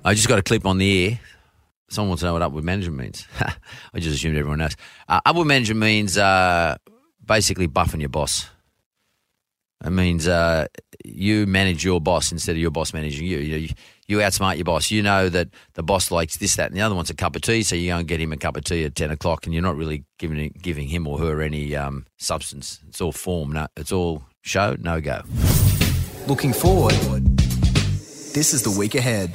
I 0.02 0.14
just 0.14 0.28
got 0.28 0.38
a 0.38 0.42
clip 0.42 0.64
on 0.64 0.78
the 0.78 0.86
ear. 0.86 1.20
Someone 1.90 2.10
wants 2.10 2.20
to 2.20 2.26
know 2.26 2.34
what 2.34 2.42
upward 2.42 2.64
management 2.64 2.98
means. 2.98 3.26
I 3.40 3.98
just 3.98 4.14
assumed 4.16 4.36
everyone 4.36 4.60
knows. 4.60 4.76
Uh, 5.08 5.20
upward 5.26 5.48
management 5.48 5.80
means 5.80 6.16
uh, 6.16 6.76
basically 7.24 7.66
buffing 7.66 8.00
your 8.00 8.08
boss. 8.08 8.48
It 9.84 9.90
means 9.90 10.28
uh, 10.28 10.66
you 11.04 11.46
manage 11.46 11.84
your 11.84 12.00
boss 12.00 12.32
instead 12.32 12.52
of 12.52 12.58
your 12.58 12.70
boss 12.70 12.92
managing 12.92 13.26
you. 13.26 13.38
You, 13.38 13.68
you 14.06 14.18
outsmart 14.18 14.56
your 14.56 14.64
boss. 14.64 14.90
You 14.90 15.02
know 15.02 15.28
that 15.30 15.48
the 15.72 15.82
boss 15.82 16.10
likes 16.10 16.36
this, 16.36 16.56
that, 16.56 16.70
and 16.70 16.76
the 16.76 16.82
other 16.82 16.94
wants 16.94 17.10
a 17.10 17.14
cup 17.14 17.34
of 17.34 17.42
tea, 17.42 17.62
so 17.62 17.76
you 17.76 17.90
go 17.90 17.96
and 17.96 18.06
get 18.06 18.20
him 18.20 18.32
a 18.32 18.36
cup 18.36 18.56
of 18.56 18.64
tea 18.64 18.84
at 18.84 18.94
ten 18.94 19.10
o'clock, 19.10 19.46
and 19.46 19.54
you're 19.54 19.62
not 19.62 19.76
really 19.76 20.04
giving 20.18 20.54
giving 20.60 20.88
him 20.88 21.06
or 21.06 21.18
her 21.18 21.40
any 21.40 21.74
um, 21.74 22.06
substance. 22.18 22.80
It's 22.88 23.00
all 23.00 23.12
form. 23.12 23.52
No, 23.52 23.68
it's 23.76 23.90
all 23.90 24.22
show. 24.42 24.76
No 24.78 25.00
go. 25.00 25.22
Looking 26.26 26.52
forward, 26.52 26.92
this 28.34 28.52
is 28.52 28.62
the 28.62 28.74
week 28.78 28.94
ahead. 28.94 29.32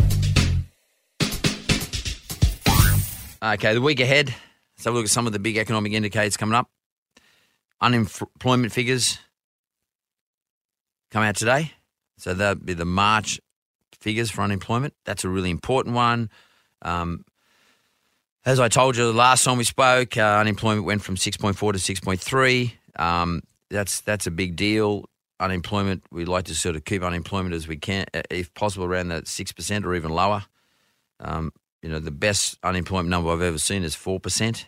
Okay, 3.54 3.76
the 3.76 3.82
week 3.82 4.00
ahead. 4.00 4.30
Let's 4.76 4.86
have 4.86 4.96
a 4.96 4.98
look 4.98 5.06
at 5.06 5.12
some 5.12 5.28
of 5.28 5.34
the 5.34 5.38
big 5.38 5.58
economic 5.58 5.94
indicators 5.94 6.36
coming 6.36 6.56
up. 6.56 6.68
Unemployment 7.80 8.74
figures 8.74 9.20
come 11.12 11.22
out 11.22 11.36
today. 11.36 11.72
So 12.18 12.34
that'll 12.34 12.64
be 12.64 12.74
the 12.74 12.86
March 12.86 13.40
figures 14.00 14.32
for 14.32 14.42
unemployment. 14.42 14.96
That's 15.06 15.26
a 15.26 15.30
really 15.30 15.52
important 15.52 15.94
one. 15.94 16.32
Um, 16.82 17.24
as 18.48 18.60
I 18.60 18.68
told 18.68 18.98
you 18.98 19.06
the 19.06 19.14
last 19.14 19.44
time 19.44 19.60
we 19.60 19.64
spoke, 19.64 20.18
uh, 20.18 20.22
unemployment 20.40 20.88
went 20.88 21.04
from 21.04 21.16
6.4 21.16 21.56
to 21.74 21.78
6.3. 21.78 22.72
Um, 23.00 23.44
that's 23.70 24.02
that's 24.02 24.26
a 24.26 24.32
big 24.32 24.56
deal. 24.56 25.06
Unemployment, 25.40 26.04
we 26.12 26.26
like 26.26 26.46
to 26.46 26.56
sort 26.56 26.76
of 26.76 26.84
keep 26.84 27.04
unemployment 27.04 27.54
as 27.54 27.68
we 27.68 27.78
can, 27.78 28.06
uh, 28.12 28.24
if 28.32 28.52
possible, 28.56 28.86
around 28.86 29.10
that 29.10 29.26
6% 29.26 29.86
or 29.86 29.94
even 29.94 30.10
lower. 30.10 30.46
Um, 31.20 31.52
you 31.86 31.92
know, 31.92 32.00
the 32.00 32.10
best 32.10 32.58
unemployment 32.64 33.10
number 33.10 33.30
I've 33.30 33.44
ever 33.44 33.60
seen 33.60 33.84
is 33.84 33.96
4%. 33.96 34.66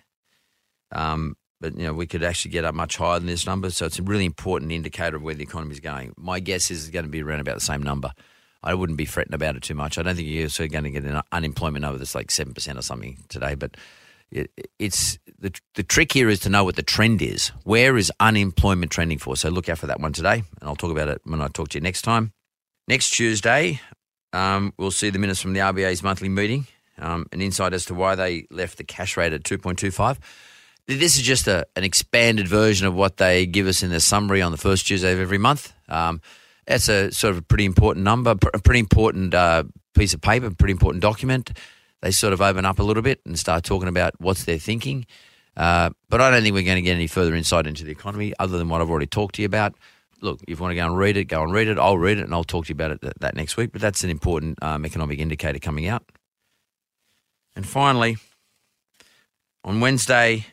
Um, 0.92 1.36
but, 1.60 1.76
you 1.76 1.88
know, 1.88 1.94
we 1.94 2.06
could 2.06 2.24
actually 2.24 2.52
get 2.52 2.64
up 2.64 2.76
much 2.76 2.98
higher 2.98 3.18
than 3.18 3.26
this 3.26 3.48
number. 3.48 3.72
So 3.72 3.88
it's 3.88 3.98
a 3.98 4.04
really 4.04 4.24
important 4.24 4.72
indicator 4.72 5.18
of 5.18 5.24
where 5.24 5.34
the 5.34 5.42
economy 5.42 5.72
is 5.72 5.80
going. 5.80 6.14
My 6.16 6.40
guess 6.40 6.70
is 6.70 6.84
it's 6.84 6.92
going 6.92 7.06
to 7.06 7.12
be 7.12 7.24
around 7.24 7.40
about 7.40 7.56
the 7.56 7.62
same 7.62 7.82
number. 7.82 8.14
I 8.62 8.76
wouldn't 8.76 9.00
be 9.00 9.06
fretting 9.06 9.34
about 9.34 9.56
it 9.56 9.64
too 9.64 9.74
much. 9.74 9.98
I 9.98 10.04
don't 10.04 10.16
think 10.16 10.28
you're 10.28 10.68
going 10.68 10.84
to 10.84 10.92
get 10.92 11.06
an 11.06 11.20
unemployment 11.32 11.82
number 11.82 11.98
that's 11.98 12.14
like 12.14 12.28
7% 12.28 12.78
or 12.78 12.84
something 12.84 13.18
today. 13.30 13.56
But 13.56 13.78
it, 14.30 14.52
it's 14.78 15.18
the, 15.40 15.52
the 15.74 15.82
trick 15.82 16.14
here 16.14 16.30
is 16.30 16.42
to 16.42 16.50
know 16.50 16.64
what 16.64 16.76
the 16.76 16.84
trend 16.84 17.24
is. 17.24 17.48
Where 17.64 17.98
is 17.98 18.12
unemployment 18.20 18.92
trending 18.92 19.18
for? 19.18 19.36
So 19.36 19.50
look 19.50 19.70
out 19.70 19.80
for 19.80 19.88
that 19.88 20.00
one 20.00 20.14
today. 20.14 20.44
And 20.62 20.70
I'll 20.70 20.76
talk 20.76 20.92
about 20.92 21.08
it 21.08 21.22
when 21.24 21.42
I 21.42 21.48
talk 21.48 21.70
to 21.70 21.80
you 21.80 21.82
next 21.82 22.04
time. 22.04 22.32
Next 22.88 23.10
Tuesday, 23.10 23.82
um, 24.34 24.72
we'll 24.78 24.92
see 24.92 25.10
the 25.10 25.18
minutes 25.18 25.42
from 25.42 25.54
the 25.54 25.62
RBA's 25.62 26.04
monthly 26.04 26.30
meeting 26.30 26.68
um, 27.00 27.26
an 27.32 27.42
insight 27.42 27.74
as 27.74 27.86
to 27.86 27.94
why 27.94 28.16
they 28.16 28.48
left 28.52 28.78
the 28.78 28.84
cash 28.84 29.18
rate 29.18 29.34
at 29.34 29.44
2.25. 29.44 30.18
This 30.88 31.18
is 31.18 31.22
just 31.22 31.48
a, 31.48 31.68
an 31.76 31.84
expanded 31.84 32.48
version 32.48 32.88
of 32.88 32.96
what 32.96 33.18
they 33.18 33.46
give 33.46 33.68
us 33.68 33.84
in 33.84 33.90
their 33.90 34.00
summary 34.00 34.42
on 34.42 34.52
the 34.52 34.58
first 34.58 34.88
Tuesday 34.88 35.12
of 35.12 35.20
every 35.20 35.38
month. 35.38 35.74
Um, 35.90 36.22
that's 36.66 36.88
a 36.90 37.12
sort 37.12 37.32
of 37.32 37.38
a 37.40 37.42
pretty 37.42 37.66
important 37.66 38.04
number, 38.04 38.32
a 38.32 38.60
pretty 38.60 38.80
important 38.80 39.34
uh, 39.34 39.64
piece 39.96 40.14
of 40.14 40.22
paper, 40.22 40.50
pretty 40.52 40.74
important 40.74 41.02
document. 41.02 41.52
They 42.02 42.12
sort 42.12 42.34
of 42.34 42.42
open 42.42 42.66
up 42.66 42.80
a 42.80 42.84
little 42.84 43.04
bit 43.04 43.22
and 43.26 43.38
start 43.38 43.64
talking 43.64 43.88
about 43.88 44.14
what's 44.20 44.44
their 44.44 44.60
thinking. 44.60 45.06
Uh, 45.56 45.90
but 46.10 46.22
I 46.22 46.30
don't 46.30 46.44
think 46.44 46.54
we're 46.54 46.64
going 46.64 46.76
to 46.76 46.84
get 46.84 46.96
any 46.96 47.08
further 47.08 47.36
insight 47.36 47.66
into 47.66 47.84
the 47.84 47.92
economy 47.92 48.34
other 48.38 48.58
than 48.58 48.70
what 48.70 48.82
I've 48.82 48.90
already 48.90 49.08
talked 49.08 49.36
to 49.36 49.42
you 49.42 49.48
about. 49.48 49.76
Look, 50.22 50.42
if 50.48 50.58
you 50.58 50.62
want 50.62 50.72
to 50.72 50.76
go 50.76 50.86
and 50.86 50.98
read 50.98 51.18
it, 51.18 51.26
go 51.26 51.42
and 51.42 51.52
read 51.52 51.68
it. 51.68 51.80
I'll 51.80 51.98
read 51.98 52.20
it 52.20 52.24
and 52.24 52.34
I'll 52.34 52.44
talk 52.44 52.66
to 52.66 52.70
you 52.70 52.76
about 52.76 52.92
it 52.92 53.02
that, 53.02 53.20
that 53.20 53.36
next 53.36 53.58
week. 53.58 53.72
But 53.72 53.82
that's 53.82 54.04
an 54.04 54.10
important 54.10 54.62
um, 54.62 54.86
economic 54.86 55.20
indicator 55.20 55.60
coming 55.60 55.88
out. 55.88 56.04
And 57.58 57.68
finally, 57.68 58.18
on 59.64 59.80
Wednesday, 59.80 60.46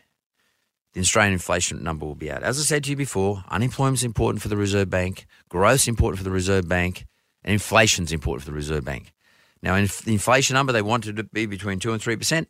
the 0.95 1.01
Australian 1.01 1.35
inflation 1.35 1.83
number 1.83 2.07
will 2.07 2.15
be 2.15 2.31
out. 2.31 2.43
As 2.43 2.59
I 2.59 2.63
said 2.63 2.85
to 2.85 2.91
you 2.91 2.97
before, 2.97 3.45
unemployment 3.51 3.99
is 3.99 4.05
important 4.05 4.41
for 4.41 4.49
the 4.49 4.57
Reserve 4.57 4.89
Bank, 4.89 5.27
growth 5.51 5.83
is 5.83 5.89
important 5.89 6.17
for 6.17 6.25
the 6.25 6.31
Reserve 6.31 6.67
Bank, 6.67 7.05
and 7.43 7.53
inflation 7.53 8.05
is 8.05 8.13
important 8.13 8.45
for 8.47 8.53
the 8.53 8.57
Reserve 8.57 8.87
Bank. 8.87 9.13
Now, 9.63 9.75
in 9.75 9.87
the 10.07 10.15
inflation 10.15 10.55
number, 10.55 10.73
they 10.73 10.81
wanted 10.81 11.17
to 11.17 11.25
be 11.25 11.45
between 11.45 11.79
2 11.79 11.93
and 11.93 12.01
3%. 12.01 12.47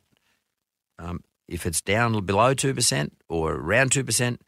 Um, 1.01 1.25
if 1.49 1.67
it's 1.67 1.81
down 1.81 2.25
below 2.25 2.55
2% 2.55 3.11
or 3.29 3.55
around 3.55 3.91
2%, 3.91 4.39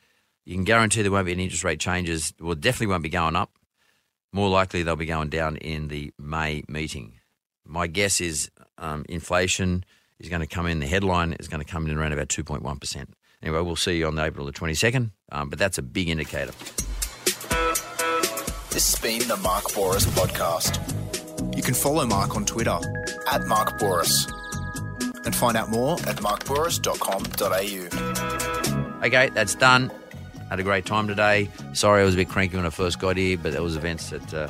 you 0.44 0.54
can 0.54 0.62
guarantee 0.62 1.02
there 1.02 1.10
won't 1.10 1.26
be 1.26 1.32
any 1.32 1.42
interest 1.42 1.64
rate 1.64 1.80
changes. 1.80 2.32
Well, 2.38 2.54
definitely 2.54 2.92
won't 2.92 3.02
be 3.02 3.08
going 3.08 3.34
up. 3.34 3.58
More 4.32 4.50
likely, 4.50 4.84
they'll 4.84 4.94
be 4.94 5.06
going 5.06 5.30
down 5.30 5.56
in 5.56 5.88
the 5.88 6.12
May 6.16 6.62
meeting. 6.68 7.18
My 7.64 7.88
guess 7.88 8.20
is 8.20 8.52
um, 8.78 9.04
inflation 9.08 9.84
is 10.18 10.28
going 10.28 10.40
to 10.40 10.46
come 10.46 10.66
in, 10.66 10.80
the 10.80 10.86
headline 10.86 11.32
is 11.34 11.48
going 11.48 11.64
to 11.64 11.70
come 11.70 11.86
in 11.86 11.96
around 11.96 12.12
about 12.12 12.28
2.1%. 12.28 13.06
Anyway, 13.42 13.60
we'll 13.60 13.76
see 13.76 13.98
you 13.98 14.06
on 14.06 14.14
the 14.14 14.24
April 14.24 14.46
the 14.46 14.52
22nd, 14.52 15.10
um, 15.32 15.50
but 15.50 15.58
that's 15.58 15.78
a 15.78 15.82
big 15.82 16.08
indicator. 16.08 16.52
This 18.70 18.92
has 18.92 18.98
been 19.00 19.26
the 19.28 19.36
Mark 19.38 19.64
Bouris 19.72 20.06
podcast. 20.06 21.56
You 21.56 21.62
can 21.62 21.74
follow 21.74 22.06
Mark 22.06 22.36
on 22.36 22.44
Twitter 22.44 22.78
at 23.30 23.46
Mark 23.46 23.78
Bouris 23.78 24.30
and 25.24 25.34
find 25.34 25.56
out 25.56 25.70
more 25.70 25.94
at 26.06 26.16
markbouris.com.au. 26.16 29.06
Okay, 29.06 29.28
that's 29.30 29.54
done. 29.54 29.90
Had 30.48 30.60
a 30.60 30.62
great 30.62 30.86
time 30.86 31.08
today. 31.08 31.50
Sorry 31.72 32.02
I 32.02 32.04
was 32.04 32.14
a 32.14 32.18
bit 32.18 32.28
cranky 32.28 32.56
when 32.56 32.66
I 32.66 32.70
first 32.70 33.00
got 33.00 33.16
here, 33.16 33.36
but 33.36 33.52
there 33.52 33.62
was 33.62 33.76
events 33.76 34.10
that 34.10 34.34
uh, 34.34 34.48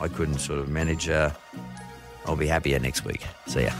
I 0.00 0.08
couldn't 0.08 0.38
sort 0.38 0.60
of 0.60 0.68
manage. 0.68 1.08
Uh, 1.08 1.30
I'll 2.26 2.36
be 2.36 2.46
happier 2.46 2.78
next 2.78 3.04
week. 3.04 3.24
See 3.46 3.64
ya. 3.64 3.72